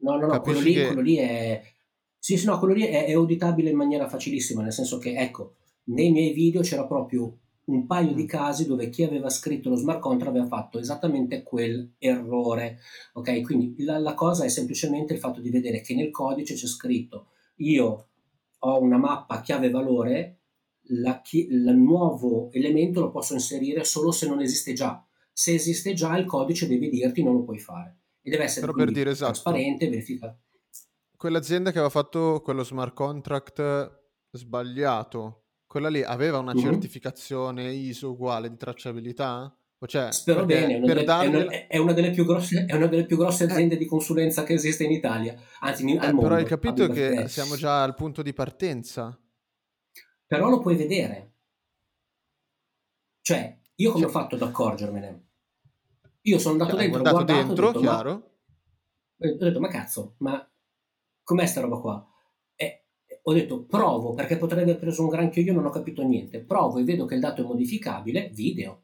[0.00, 0.84] No, no, no, quello lì, che...
[0.88, 1.62] quello lì, è...
[2.18, 5.54] Sì, sì, no, quello lì è, è auditabile in maniera facilissima, nel senso che, ecco,
[5.84, 8.26] nei miei video c'era proprio un paio di mm.
[8.26, 12.80] casi dove chi aveva scritto lo smart contract aveva fatto esattamente quel errore.
[13.14, 16.66] Ok, quindi la, la, cosa è semplicemente il fatto di vedere che nel codice c'è
[16.66, 18.08] scritto io
[18.64, 20.40] ho una mappa chiave valore,
[20.88, 25.04] la, il nuovo elemento lo posso inserire solo se non esiste già.
[25.32, 27.98] Se esiste già, il codice deve dirti non lo puoi fare.
[28.22, 29.32] E deve essere per dire, esatto.
[29.32, 30.38] trasparente, verificato.
[31.16, 36.64] Quell'azienda che aveva fatto quello smart contract sbagliato, quella lì aveva una mm-hmm.
[36.64, 39.54] certificazione ISO uguale di tracciabilità?
[39.86, 41.32] Cioè, Spero bene, è una, delle, dargli...
[41.32, 43.78] è, una, è, una delle grosse, è, una, delle più grosse, aziende eh.
[43.78, 46.22] di consulenza che esiste in Italia, anzi in, al eh, mondo.
[46.22, 47.28] Però hai capito che perché...
[47.28, 49.18] siamo già al punto di partenza.
[50.26, 51.32] Però lo puoi vedere.
[53.20, 54.10] Cioè, io come cioè...
[54.10, 55.26] ho fatto ad accorgermene?
[56.22, 58.10] Io sono andato cioè, dentro, ho guardato dentro, ho detto, chiaro.
[59.16, 59.28] Ma...
[59.28, 60.50] Ho detto, ma cazzo, ma
[61.22, 62.06] com'è sta roba qua?
[62.54, 62.86] E
[63.22, 66.40] ho detto, provo, perché potrei aver preso un granchio io, non ho capito niente.
[66.40, 68.83] Provo e vedo che il dato è modificabile, video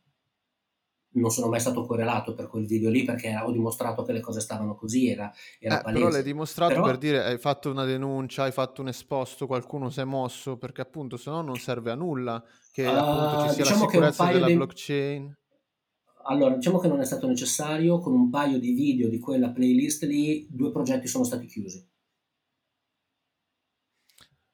[1.12, 4.40] non sono mai stato correlato per quel video lì perché ho dimostrato che le cose
[4.40, 6.86] stavano così, era, era eh, Però l'hai dimostrato però...
[6.86, 10.80] per dire hai fatto una denuncia, hai fatto un esposto, qualcuno si è mosso, perché
[10.82, 12.42] appunto se no non serve a nulla
[12.72, 14.54] che uh, appunto ci sia diciamo la sicurezza della di...
[14.54, 15.34] blockchain.
[16.24, 20.04] Allora, diciamo che non è stato necessario, con un paio di video di quella playlist
[20.04, 21.84] lì, due progetti sono stati chiusi.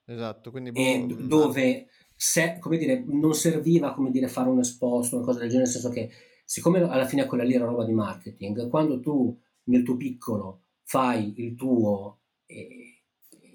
[0.07, 0.71] Esatto, quindi...
[0.71, 5.41] E boh, dove, se, come dire, non serviva, come dire, fare un esposto, una cosa
[5.41, 6.11] del genere, nel senso che
[6.47, 11.35] siccome alla fine quella lì era roba di marketing, quando tu nel tuo piccolo fai
[11.39, 13.03] il tuo, eh,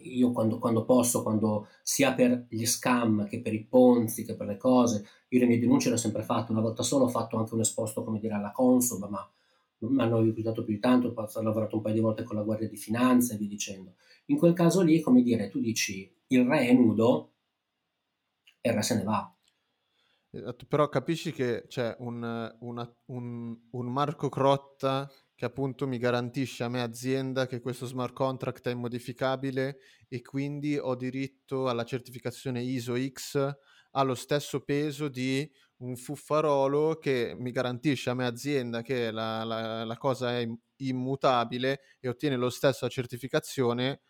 [0.03, 4.47] io quando, quando, posso, quando sia per gli scam che per i ponzi, che per
[4.47, 7.37] le cose, io le mie denunce le ho sempre fatte, una volta sola ho fatto
[7.37, 9.31] anche un esposto, come dire, alla Consob, ma
[9.79, 12.67] mi hanno aiutato più di tanto, ho lavorato un paio di volte con la Guardia
[12.67, 13.95] di Finanza e via dicendo.
[14.25, 17.31] In quel caso lì, come dire, tu dici il re è nudo
[18.59, 19.33] e il re se ne va.
[20.34, 22.23] Esatto, però capisci che c'è un,
[22.61, 28.13] una, un, un Marco Crotta che appunto mi garantisce a me azienda che questo smart
[28.13, 33.53] contract è immodificabile e quindi ho diritto alla certificazione ISO X
[33.91, 39.84] allo stesso peso di un fuffarolo che mi garantisce a me azienda che la, la,
[39.84, 44.03] la cosa è immutabile e ottiene lo stesso certificazione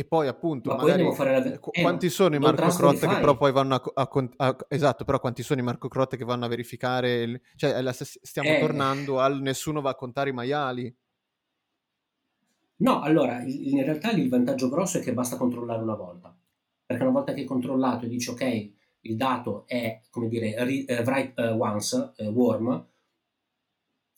[0.00, 1.42] e poi appunto, Ma magari, la...
[1.44, 5.20] eh, quanti sono i Marco Crotte che però poi vanno a, a, a, Esatto, però
[5.20, 7.22] quanti sono i Marco Crotte che vanno a verificare...
[7.22, 8.60] Il, cioè, la, stiamo eh.
[8.60, 10.96] tornando al nessuno va a contare i maiali.
[12.76, 16.34] No, allora, in realtà il vantaggio grosso è che basta controllare una volta.
[16.86, 18.70] Perché una volta che hai controllato e dici, ok,
[19.00, 22.86] il dato è, come dire, uh, write uh, once, uh, warm,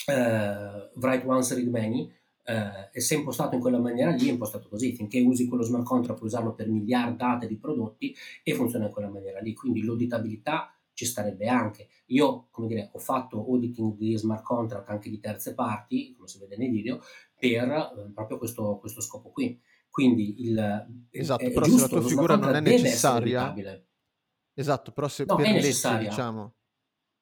[0.06, 2.08] write once, read many,
[2.44, 5.62] eh, e se è impostato in quella maniera lì, è impostato così, finché usi quello
[5.62, 9.82] smart contract puoi usarlo per miliardate di prodotti e funziona in quella maniera lì, quindi
[9.82, 11.88] l'auditabilità ci starebbe anche.
[12.06, 16.38] Io, come dire, ho fatto auditing di smart contract anche di terze parti, come si
[16.38, 17.00] vede nei video,
[17.38, 19.60] per eh, proprio questo, questo, scopo qui.
[19.88, 23.54] Quindi il Esatto, però giusto, se la tua figura non è necessaria
[24.54, 26.54] Esatto, però se no, per legge, diciamo,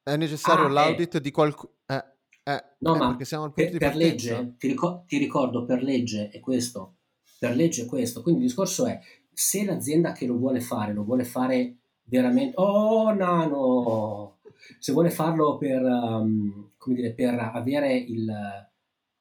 [0.03, 1.21] è necessario ah, l'audit è...
[1.21, 2.10] di qualcuno eh,
[2.43, 3.17] eh, no, eh, ma
[3.53, 6.97] per, per legge, ti, ricor- ti, ricordo, per legge è questo,
[7.37, 8.21] per legge è questo.
[8.21, 8.99] Quindi il discorso è,
[9.31, 12.53] se l'azienda che lo vuole fare, lo vuole fare veramente...
[12.55, 14.39] Oh, nano!
[14.79, 18.31] Se vuole farlo per, um, come dire, per avere il,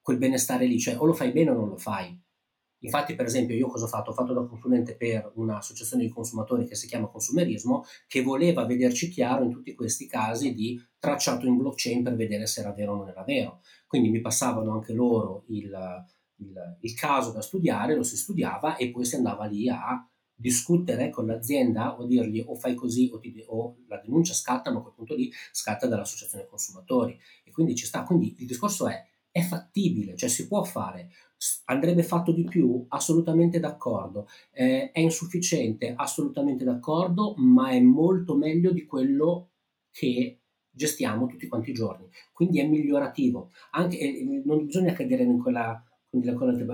[0.01, 2.19] quel benestare lì, cioè o lo fai bene o non lo fai.
[2.81, 4.11] Infatti, per esempio, io cosa ho fatto?
[4.11, 9.09] Ho fatto da consulente per un'associazione di consumatori che si chiama Consumerismo, che voleva vederci
[9.09, 12.97] chiaro in tutti questi casi di tracciato in blockchain per vedere se era vero o
[12.97, 13.61] non era vero.
[13.87, 15.71] Quindi mi passavano anche loro il,
[16.37, 21.11] il, il caso da studiare, lo si studiava e poi si andava lì a discutere
[21.11, 24.83] con l'azienda o dirgli o fai così o, ti, o la denuncia scatta, ma a
[24.83, 27.19] quel punto lì scatta dall'associazione consumatori.
[27.45, 28.05] E quindi ci sta.
[28.05, 31.11] Quindi il discorso è è fattibile, cioè si può fare.
[31.67, 32.85] Andrebbe fatto di più?
[32.89, 34.29] Assolutamente d'accordo.
[34.53, 35.95] Eh, è insufficiente?
[35.97, 39.51] Assolutamente d'accordo, ma è molto meglio di quello
[39.91, 42.09] che gestiamo tutti quanti i giorni.
[42.33, 43.51] Quindi è migliorativo.
[43.73, 45.83] Anche, eh, non bisogna cadere in quella.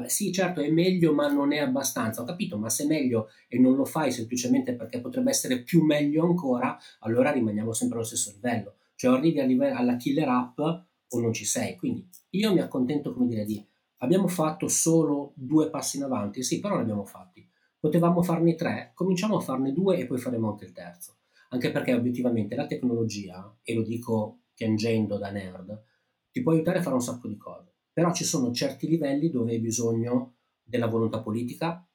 [0.07, 2.23] Sì, certo, è meglio, ma non è abbastanza.
[2.23, 5.85] Ho capito, ma se è meglio e non lo fai semplicemente perché potrebbe essere più
[5.85, 8.77] meglio ancora, allora rimaniamo sempre allo stesso livello.
[8.95, 11.77] Cioè arrivi alla killer app o non ci sei.
[11.77, 13.63] Quindi io mi accontento, come dire, di
[13.99, 17.49] abbiamo fatto solo due passi in avanti, sì, però ne abbiamo fatti.
[17.79, 21.19] Potevamo farne tre, cominciamo a farne due e poi faremo anche il terzo.
[21.51, 25.85] Anche perché obiettivamente la tecnologia, e lo dico piangendo da nerd,
[26.31, 27.75] ti può aiutare a fare un sacco di cose.
[27.93, 31.87] Però ci sono certi livelli dove hai bisogno della volontà politica,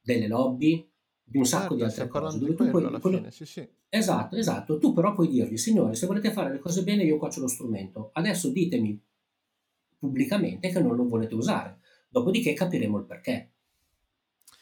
[0.00, 0.90] delle lobby,
[1.22, 2.38] di un sacco certo, di altre cose.
[2.38, 3.18] Dove tu puoi, quello...
[3.18, 3.66] fine, sì, sì.
[3.88, 4.78] Esatto, esatto.
[4.78, 7.46] Tu però puoi dirgli, signore, se volete fare le cose bene, io qua c'ho lo
[7.46, 8.10] strumento.
[8.12, 9.00] Adesso ditemi
[10.02, 11.78] pubblicamente che non lo volete usare.
[12.08, 13.52] Dopodiché capiremo il perché.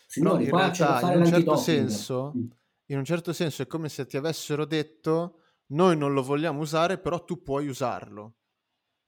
[0.06, 2.46] Signori, no, qua realtà, in un certo senso, mm.
[2.86, 5.38] in un certo senso è come se ti avessero detto
[5.68, 8.34] noi non lo vogliamo usare, però tu puoi usarlo.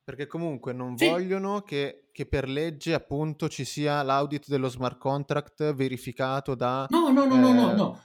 [0.05, 1.07] Perché comunque non sì.
[1.07, 6.87] vogliono che, che, per legge appunto ci sia l'audit dello smart contract verificato da...
[6.89, 7.39] No, no, no, eh...
[7.39, 8.03] no, no, no.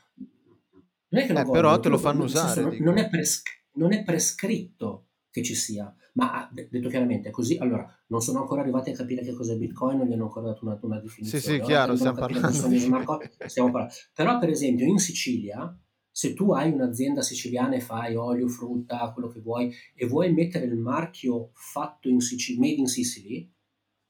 [1.09, 2.78] Non è che eh, vogliono, però te lo fanno usare.
[2.80, 3.41] Non, è pres-
[3.73, 8.89] non, è prescritto che ci sia, ma detto chiaramente così, allora non sono ancora arrivati
[8.89, 11.43] a capire che cos'è Bitcoin, non gli hanno ancora dato una, una definizione.
[11.43, 12.68] Sì, sì, chiaro, stiamo parlando.
[12.68, 12.80] Di...
[12.80, 13.93] Stiamo parlando.
[14.13, 19.30] Però per esempio in Sicilia, se tu hai un'azienda siciliana e fai olio, frutta, quello
[19.30, 23.53] che vuoi, e vuoi mettere il marchio fatto in Sicilia, made in Sicily,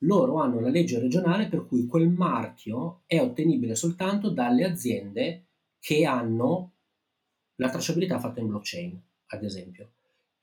[0.02, 5.48] loro hanno la legge regionale per cui quel marchio è ottenibile soltanto dalle aziende
[5.78, 6.76] che hanno
[7.56, 9.92] la tracciabilità fatta in blockchain, ad esempio.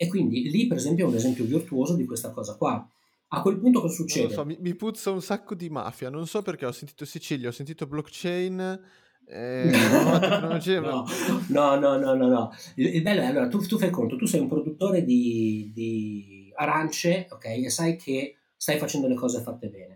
[0.04, 2.86] E quindi lì, per esempio, è un esempio virtuoso di questa cosa qua.
[3.28, 4.34] A quel punto cosa succede?
[4.34, 7.52] So, mi, mi, puzza un sacco di mafia, non so perché ho sentito Sicilia, ho
[7.52, 8.80] sentito blockchain...
[9.26, 10.98] Eh, no,
[11.48, 12.52] no, no, no, no, no.
[12.74, 16.52] Il, il bello è, allora, tu, tu, fai conto, tu sei un produttore di, di
[16.54, 19.93] arance, ok, e sai che stai facendo le cose fatte bene.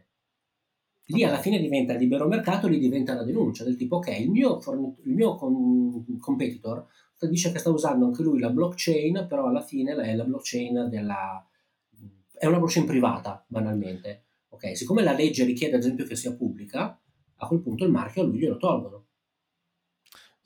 [1.11, 4.61] Lì alla fine diventa libero mercato, lì diventa la denuncia del tipo, ok, il mio,
[4.61, 6.87] fornit- il mio com- competitor
[7.27, 11.45] dice che sta usando anche lui la blockchain, però alla fine è la blockchain della...
[12.33, 14.25] è una blockchain privata, banalmente.
[14.51, 17.01] Ok, siccome la legge richiede ad esempio che sia pubblica,
[17.37, 19.07] a quel punto il marchio a lui glielo tolgono.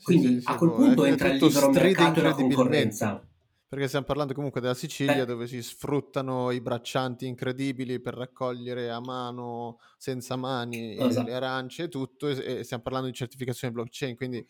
[0.02, 3.26] Quindi sì, sì, a quel punto entra il libero mercato e la concorrenza.
[3.72, 5.24] Perché stiamo parlando comunque della Sicilia, Beh.
[5.24, 11.26] dove si sfruttano i braccianti incredibili per raccogliere a mano, senza mani, esatto.
[11.26, 14.46] le arance e tutto, e, e stiamo parlando di certificazione blockchain, quindi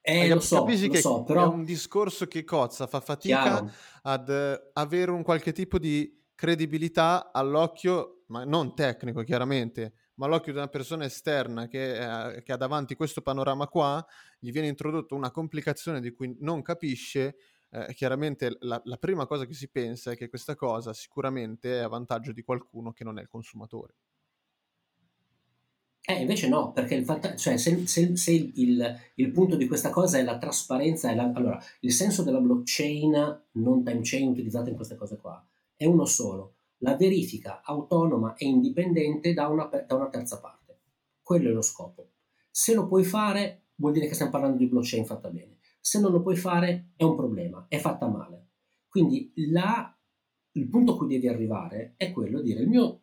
[0.00, 1.44] eh, lo so, capisci lo che so, però...
[1.44, 3.70] è un discorso che cozza, fa fatica Chiaro.
[4.02, 10.52] ad uh, avere un qualche tipo di credibilità all'occhio, ma non tecnico chiaramente, ma all'occhio
[10.52, 14.04] di una persona esterna che, eh, che ha davanti questo panorama qua,
[14.38, 17.36] gli viene introdotto una complicazione di cui non capisce,
[17.70, 21.82] eh, chiaramente la, la, prima cosa che si pensa è che questa cosa sicuramente è
[21.82, 23.94] a vantaggio di qualcuno che non è il consumatore.
[26.06, 29.88] Eh, invece no, perché il fatta- cioè, se, se, se il, il, punto di questa
[29.88, 34.68] cosa è la trasparenza, è la, allora, il senso della blockchain, non time chain utilizzata
[34.68, 35.42] in queste cose qua,
[35.74, 36.53] è uno solo,
[36.84, 40.80] la verifica autonoma e indipendente da una, da una terza parte.
[41.22, 42.10] Quello è lo scopo.
[42.50, 45.56] Se lo puoi fare, vuol dire che stiamo parlando di blockchain fatta bene.
[45.80, 48.50] Se non lo puoi fare, è un problema, è fatta male.
[48.86, 49.98] Quindi la,
[50.52, 53.00] il punto a cui devi arrivare è quello di dire il mio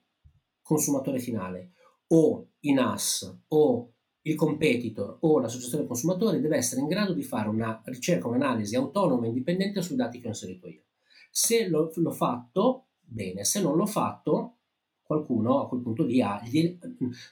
[0.62, 1.72] consumatore finale
[2.08, 7.50] o i NAS o il competitor o l'associazione consumatori deve essere in grado di fare
[7.50, 10.84] una ricerca, un'analisi autonoma e indipendente sui dati che ho inserito io.
[11.32, 14.58] Se l'ho, l'ho fatto, bene, se non l'ho fatto,
[15.02, 16.78] qualcuno a quel punto lì ha gli,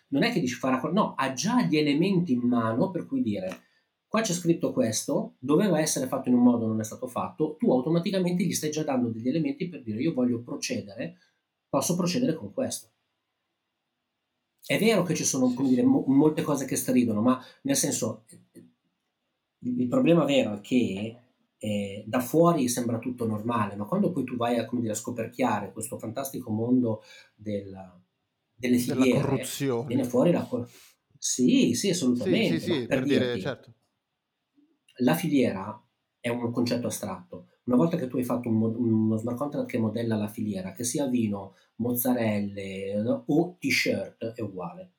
[0.10, 3.68] non è che dice farà no, ha già gli elementi in mano per cui dire
[4.08, 7.72] qua c'è scritto questo, doveva essere fatto in un modo, non è stato fatto, tu
[7.72, 11.18] automaticamente gli stai già dando degli elementi per dire io voglio procedere,
[11.70, 12.90] posso procedere con questo.
[14.66, 18.26] È vero che ci sono dire, mo- molte cose che stridono, ma nel senso,
[19.60, 21.16] il problema vero è che
[21.60, 25.74] eh, da fuori sembra tutto normale, ma quando poi tu vai a, dire, a scoperchiare
[25.74, 27.04] questo fantastico mondo
[27.36, 27.76] del,
[28.54, 29.88] delle filiere, Della corruzione.
[29.88, 30.88] viene fuori la corruzione.
[31.18, 32.60] Sì, sì, assolutamente.
[32.60, 33.74] Sì, sì, sì per, per dire, certo.
[35.02, 35.86] La filiera
[36.20, 37.48] è un concetto astratto.
[37.66, 40.86] Una volta che tu hai fatto un, uno smart contract che modella la filiera, che
[40.86, 44.94] sia vino, mozzarelle o t-shirt, è uguale.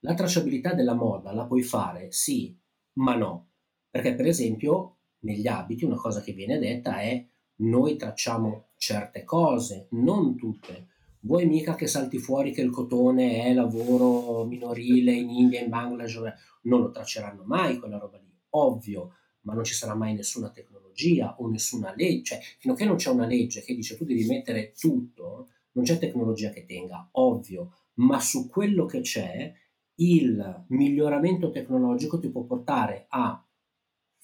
[0.00, 2.56] La tracciabilità della moda la puoi fare, sì,
[2.98, 3.52] ma no.
[3.90, 7.26] Perché per esempio negli abiti una cosa che viene detta è
[7.60, 10.88] noi tracciamo certe cose, non tutte.
[11.20, 16.20] Vuoi mica che salti fuori che il cotone è lavoro minorile in India, in Bangladesh?
[16.62, 21.34] Non lo tracceranno mai quella roba lì, ovvio, ma non ci sarà mai nessuna tecnologia
[21.38, 22.36] o nessuna legge.
[22.36, 25.84] Cioè, fino a che non c'è una legge che dice tu devi mettere tutto, non
[25.84, 29.52] c'è tecnologia che tenga, ovvio, ma su quello che c'è
[30.00, 33.42] il miglioramento tecnologico ti può portare a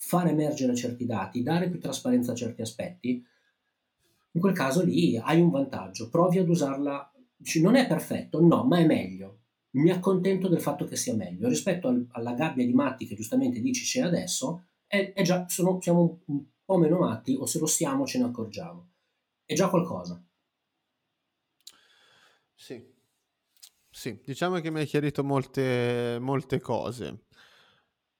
[0.04, 3.26] far emergere certi dati, dare più trasparenza a certi aspetti,
[4.32, 7.10] in quel caso lì hai un vantaggio, provi ad usarla,
[7.62, 9.38] non è perfetto, no, ma è meglio.
[9.70, 13.60] Mi accontento del fatto che sia meglio rispetto al, alla gabbia di matti che giustamente
[13.60, 17.66] dici c'è adesso, è, è già, sono, siamo un po' meno matti o se lo
[17.66, 18.90] siamo ce ne accorgiamo.
[19.44, 20.22] È già qualcosa.
[22.54, 22.92] Sì,
[23.90, 27.24] sì, diciamo che mi hai chiarito molte, molte cose.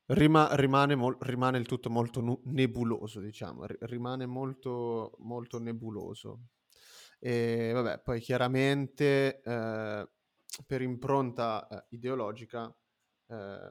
[0.06, 6.48] Rima- rimane, mo- rimane, il tutto molto nu- nebuloso, diciamo, R- rimane molto, molto nebuloso.
[7.18, 10.08] E vabbè, poi chiaramente eh,
[10.66, 12.74] per impronta eh, ideologica
[13.28, 13.70] eh,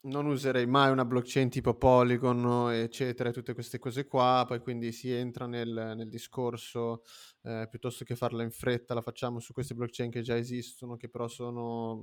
[0.00, 5.10] non userei mai una blockchain tipo Polygon, eccetera, tutte queste cose qua, poi quindi si
[5.12, 7.02] entra nel, nel discorso,
[7.42, 11.08] eh, piuttosto che farla in fretta, la facciamo su queste blockchain che già esistono, che
[11.08, 12.02] però sono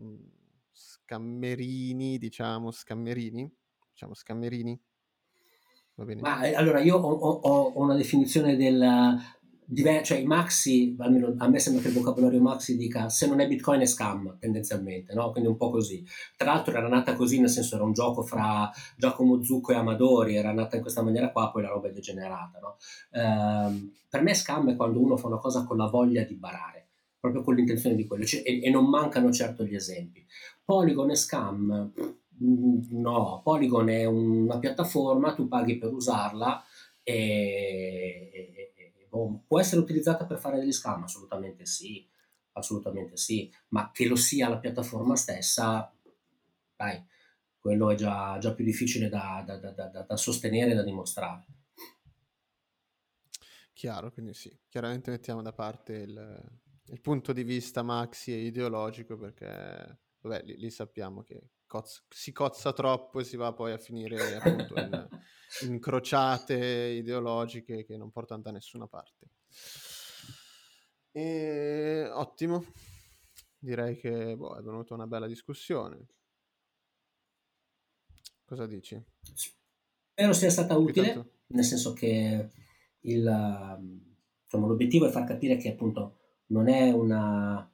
[1.06, 3.50] scammerini, diciamo, scammerini,
[3.92, 4.82] diciamo scammerini.
[6.20, 8.84] Ma eh, allora io ho, ho, ho una definizione del,
[10.04, 13.48] cioè i maxi, almeno a me sembra che il vocabolario maxi dica se non è
[13.48, 15.32] bitcoin è scam tendenzialmente, no?
[15.32, 16.04] quindi un po' così.
[16.36, 20.36] Tra l'altro era nata così, nel senso era un gioco fra Giacomo Zucco e Amadori,
[20.36, 22.60] era nata in questa maniera qua, poi la roba è degenerata.
[22.60, 22.78] No?
[23.12, 26.75] Ehm, per me scam è quando uno fa una cosa con la voglia di barare,
[27.26, 30.26] proprio con l'intenzione di quello, cioè, e, e, non mancano certo gli esempi.
[30.64, 31.94] Polygon e scam,
[32.44, 36.64] mm, no, Polygon è una piattaforma, tu paghi per usarla
[37.04, 38.74] e,
[39.48, 41.04] può essere utilizzata per fare degli scam?
[41.04, 42.08] Assolutamente sì,
[42.54, 45.92] assolutamente sì, ma che lo sia la piattaforma stessa,
[46.76, 47.04] dai,
[47.58, 51.46] quello è già, già più difficile da, da, da, da sostenere e da dimostrare.
[53.76, 56.42] Chiaro, quindi sì, chiaramente mettiamo da parte il,
[56.88, 62.32] il punto di vista maxi e ideologico perché, vabbè, lì, lì sappiamo che cozza, si
[62.32, 65.08] cozza troppo e si va poi a finire appunto in,
[65.70, 66.56] in crociate
[66.98, 69.30] ideologiche che non portano da nessuna parte.
[71.12, 72.66] E, ottimo,
[73.58, 76.06] direi che boh, è venuta una bella discussione.
[78.44, 79.02] Cosa dici?
[79.34, 81.32] Spero sia stata utile, Intanto.
[81.48, 82.52] nel senso che
[83.00, 84.08] il,
[84.44, 87.70] diciamo, l'obiettivo è far capire che appunto non è una...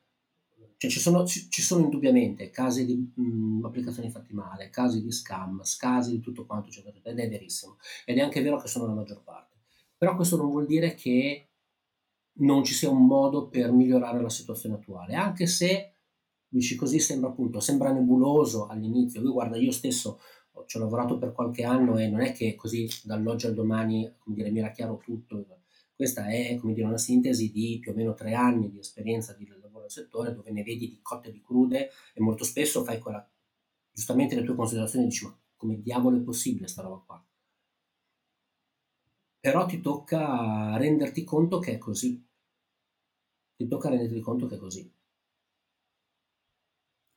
[0.78, 5.62] Cioè ci sono, ci sono indubbiamente casi di mh, applicazioni fatte male, casi di scam,
[5.78, 7.78] casi di tutto quanto, eccetera, ed è verissimo.
[8.04, 9.58] Ed è anche vero che sono la maggior parte.
[9.96, 11.50] Però questo non vuol dire che
[12.40, 15.94] non ci sia un modo per migliorare la situazione attuale, anche se
[16.48, 19.22] dici così sembra appunto, sembra nebuloso all'inizio.
[19.22, 20.20] Io guarda, io stesso
[20.66, 24.52] ci ho lavorato per qualche anno e non è che così dall'oggi al domani, dire,
[24.52, 25.46] mi era chiaro tutto.
[26.02, 29.82] Questa è, dire, una sintesi di più o meno tre anni di esperienza di lavoro
[29.82, 33.32] nel settore, dove ne vedi di cotte e di crude e molto spesso fai quella,
[33.92, 37.24] giustamente le tue considerazioni dici, ma come diavolo è possibile sta roba qua?
[39.42, 42.28] Però ti tocca renderti conto che è così.
[43.58, 44.92] Ti tocca renderti conto che è così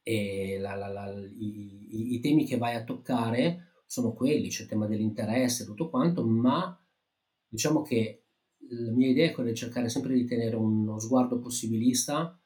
[0.06, 4.68] e la, la, la, i, i, temi che vai a toccare sono quelli, c'è il
[4.68, 6.78] tema dell'interesse, tutto quanto, ma
[7.48, 8.23] diciamo che
[8.70, 12.38] la mia idea è quella di cercare sempre di tenere uno sguardo possibilista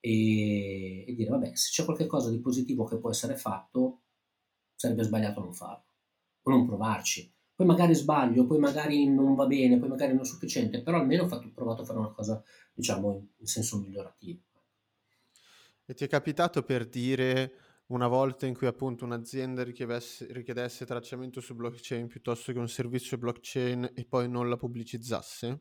[0.00, 4.02] e, e dire, vabbè, se c'è qualcosa di positivo che può essere fatto,
[4.74, 5.84] sarebbe sbagliato non farlo
[6.42, 7.32] o non provarci.
[7.54, 11.24] Poi magari sbaglio, poi magari non va bene, poi magari non è sufficiente, però almeno
[11.24, 12.42] ho fatto, provato a fare una cosa,
[12.72, 14.40] diciamo, in senso migliorativo.
[15.84, 17.52] E ti è capitato per dire
[17.90, 23.92] una volta in cui appunto un'azienda richiedesse tracciamento su blockchain piuttosto che un servizio blockchain
[23.94, 25.60] e poi non la pubblicizzasse?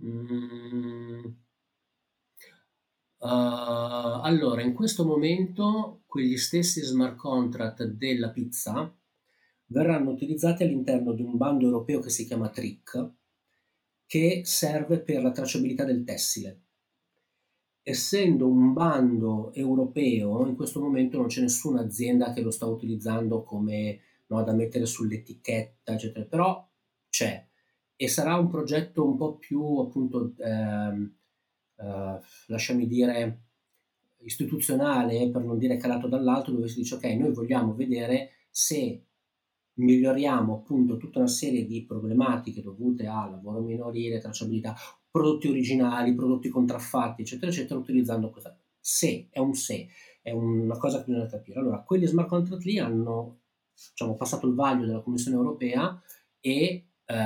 [0.00, 1.24] Mm.
[3.18, 8.94] Uh, allora, in questo momento quegli stessi smart contract della pizza
[9.66, 13.10] verranno utilizzati all'interno di un bando europeo che si chiama TRIC,
[14.06, 16.65] che serve per la tracciabilità del tessile.
[17.88, 23.44] Essendo un bando europeo, in questo momento non c'è nessuna azienda che lo sta utilizzando
[23.44, 26.68] come no, da mettere sull'etichetta, eccetera, però
[27.08, 27.46] c'è.
[27.94, 31.16] E sarà un progetto un po' più appunto, ehm,
[31.76, 32.18] eh,
[32.48, 33.42] lasciami dire,
[34.22, 39.04] istituzionale, per non dire calato dall'alto, dove si dice ok, noi vogliamo vedere se
[39.74, 44.74] miglioriamo appunto tutta una serie di problematiche dovute a lavoro minorile, tracciabilità,
[45.16, 48.54] prodotti originali, prodotti contraffatti, eccetera, eccetera, utilizzando questa.
[48.78, 49.88] Se, è un se,
[50.20, 51.58] è una cosa che bisogna capire.
[51.58, 53.38] Allora, quelli smart contract lì hanno
[53.92, 55.98] diciamo, passato il vaglio della Commissione europea
[56.38, 57.24] e eh,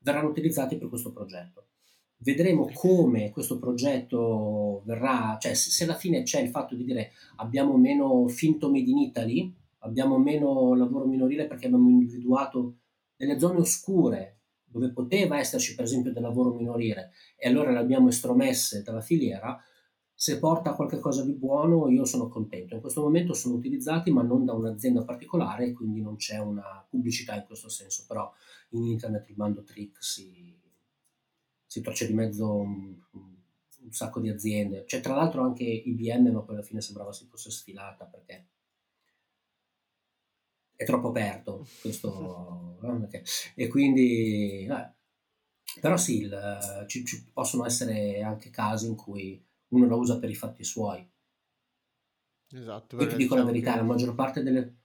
[0.00, 1.68] verranno utilizzati per questo progetto.
[2.18, 7.12] Vedremo come questo progetto verrà, cioè se, se alla fine c'è il fatto di dire
[7.36, 12.80] abbiamo meno finto made in Italy, abbiamo meno lavoro minorile perché abbiamo individuato
[13.16, 14.37] delle zone oscure
[14.68, 19.60] dove poteva esserci per esempio del lavoro minorile e allora le abbiamo estromesse dalla filiera,
[20.20, 22.74] se porta qualcosa di buono io sono contento.
[22.74, 27.36] In questo momento sono utilizzati ma non da un'azienda particolare, quindi non c'è una pubblicità
[27.36, 28.28] in questo senso, però
[28.70, 30.60] in internet il mando trick si,
[31.64, 34.84] si torce di mezzo un, un, sacco di aziende.
[34.84, 38.48] C'è tra l'altro anche IBM, ma poi alla fine sembrava si fosse sfilata perché
[40.78, 42.78] è troppo aperto questo,
[43.56, 44.92] e quindi eh,
[45.80, 50.30] però sì il, ci, ci, possono essere anche casi in cui uno la usa per
[50.30, 51.04] i fatti suoi
[52.50, 53.78] esatto poi ti dico diciamo la verità che...
[53.78, 54.76] la maggior parte delle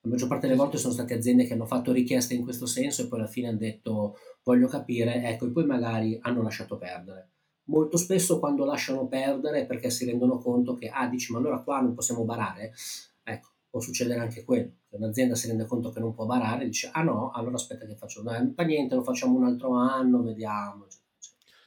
[0.00, 3.02] la maggior parte delle volte sono state aziende che hanno fatto richieste in questo senso
[3.02, 7.30] e poi alla fine hanno detto voglio capire, ecco, e poi magari hanno lasciato perdere.
[7.68, 11.60] Molto spesso quando lasciano perdere è perché si rendono conto che, ah, dici, ma allora
[11.60, 12.74] qua non possiamo barare?
[13.22, 17.02] Ecco, può succedere anche quello, un'azienda si rende conto che non può barare dice ah
[17.02, 20.86] no, allora aspetta che faccio, non fa niente, lo facciamo un altro anno, vediamo.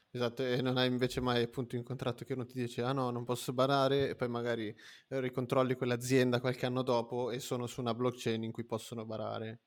[0.10, 3.24] Esatto, e non hai invece mai appunto incontrato che uno ti dice ah no, non
[3.24, 4.74] posso barare e poi magari
[5.10, 9.62] ricontrolli quell'azienda qualche anno dopo e sono su una blockchain in cui possono barare.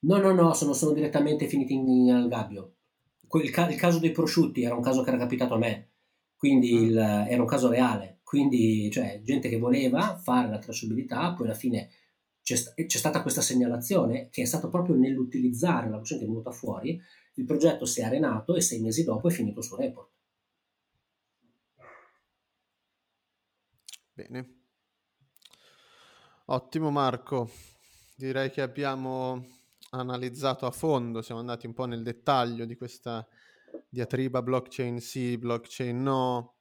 [0.00, 2.74] No, no, no, sono, sono direttamente finiti in, in, al gabbio.
[3.42, 5.92] Il, ca- il, caso dei prosciutti era un caso che era capitato a me,
[6.36, 6.82] quindi mm.
[6.82, 11.54] il, era un caso reale quindi, cioè, gente che voleva fare la tracciabilità, poi alla
[11.54, 11.90] fine
[12.42, 16.50] c'è, c'è stata questa segnalazione che è stato proprio nell'utilizzare la blockchain che è venuta
[16.50, 17.00] fuori,
[17.34, 20.10] il progetto si è arenato e sei mesi dopo è finito su report.
[24.12, 24.60] Bene.
[26.46, 27.50] Ottimo Marco,
[28.16, 29.46] direi che abbiamo
[29.90, 33.26] analizzato a fondo, siamo andati un po' nel dettaglio di questa
[33.88, 36.56] diatriba blockchain sì, blockchain no,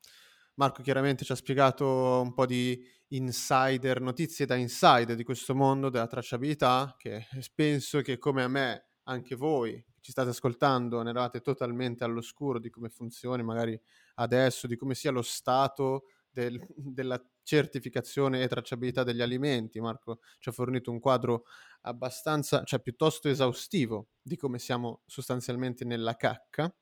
[0.55, 5.89] Marco chiaramente ci ha spiegato un po' di insider, notizie da insider di questo mondo
[5.89, 11.09] della tracciabilità, che penso che come a me, anche voi che ci state ascoltando, ne
[11.09, 13.79] eravate totalmente all'oscuro di come funzioni, magari
[14.15, 19.81] adesso, di come sia lo stato del, della certificazione e tracciabilità degli alimenti.
[19.81, 21.43] Marco ci ha fornito un quadro
[21.81, 26.73] abbastanza, cioè piuttosto esaustivo di come siamo sostanzialmente nella cacca.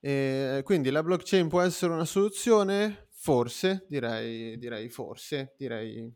[0.00, 3.05] E quindi la blockchain può essere una soluzione?
[3.26, 6.14] Forse, direi, direi forse, direi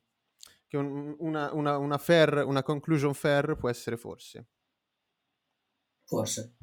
[0.69, 4.47] che un, una, una, una, fair, una conclusion fair può essere forse.
[6.05, 6.55] Forse.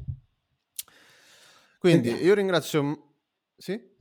[1.77, 3.15] Quindi io ringrazio...
[3.57, 3.95] Sì?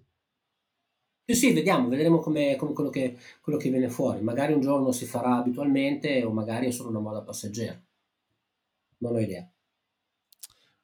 [1.25, 4.21] Sì, sì, vediamo, vedremo come, come quello, che, quello, che, viene fuori.
[4.21, 7.77] Magari un giorno si farà abitualmente o magari è solo una moda passeggera.
[8.99, 9.51] Non ho idea.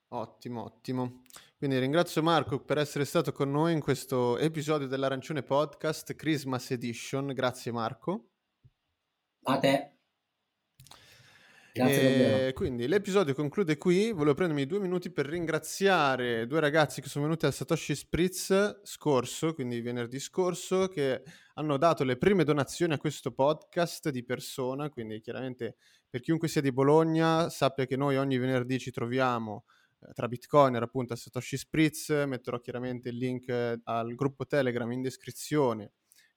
[0.09, 1.23] Ottimo, ottimo.
[1.63, 7.29] Quindi ringrazio Marco per essere stato con noi in questo episodio dell'Arancione Podcast Christmas Edition.
[7.29, 8.31] Grazie Marco.
[9.45, 9.99] A te.
[11.73, 14.11] Grazie e quindi l'episodio conclude qui.
[14.11, 19.55] Volevo prendermi due minuti per ringraziare due ragazzi che sono venuti al Satoshi Spritz scorso,
[19.55, 21.23] quindi venerdì scorso, che
[21.55, 24.89] hanno dato le prime donazioni a questo podcast di persona.
[24.89, 25.77] Quindi, chiaramente,
[26.11, 29.65] per chiunque sia di Bologna, sappia che noi ogni venerdì ci troviamo
[30.13, 32.11] tra Bitcoiner appunto a Satoshi Spritz.
[32.27, 35.93] Metterò chiaramente il link eh, al gruppo Telegram in descrizione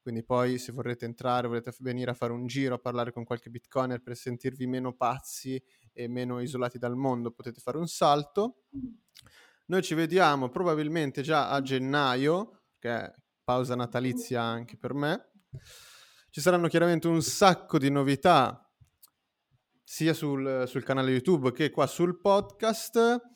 [0.06, 3.50] quindi poi se vorrete entrare, volete venire a fare un giro, a parlare con qualche
[3.50, 5.60] bitcoiner per sentirvi meno pazzi
[5.92, 8.66] e meno isolati dal mondo, potete fare un salto.
[9.66, 13.12] Noi ci vediamo probabilmente già a gennaio, che è
[13.44, 15.32] pausa natalizia anche per me.
[16.30, 18.72] Ci saranno chiaramente un sacco di novità
[19.84, 23.34] sia sul, sul canale YouTube che qua sul podcast.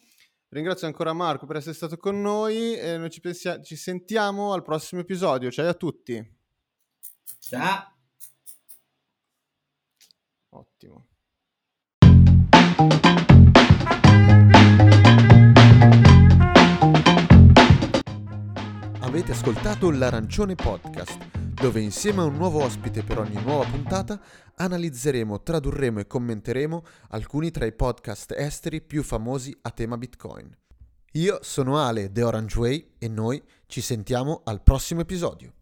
[0.52, 4.64] Ringrazio ancora Marco per essere stato con noi e noi ci, pensia- ci sentiamo al
[4.64, 5.52] prossimo episodio.
[5.52, 6.38] Ciao a tutti!
[7.40, 7.94] Ciao.
[10.50, 11.06] Ottimo.
[19.02, 24.18] Avete ascoltato l'Arancione Podcast, dove insieme a un nuovo ospite per ogni nuova puntata
[24.56, 30.56] analizzeremo, tradurremo e commenteremo alcuni tra i podcast esteri più famosi a tema Bitcoin.
[31.14, 35.54] Io sono Ale The Orange Way e noi ci sentiamo al prossimo episodio.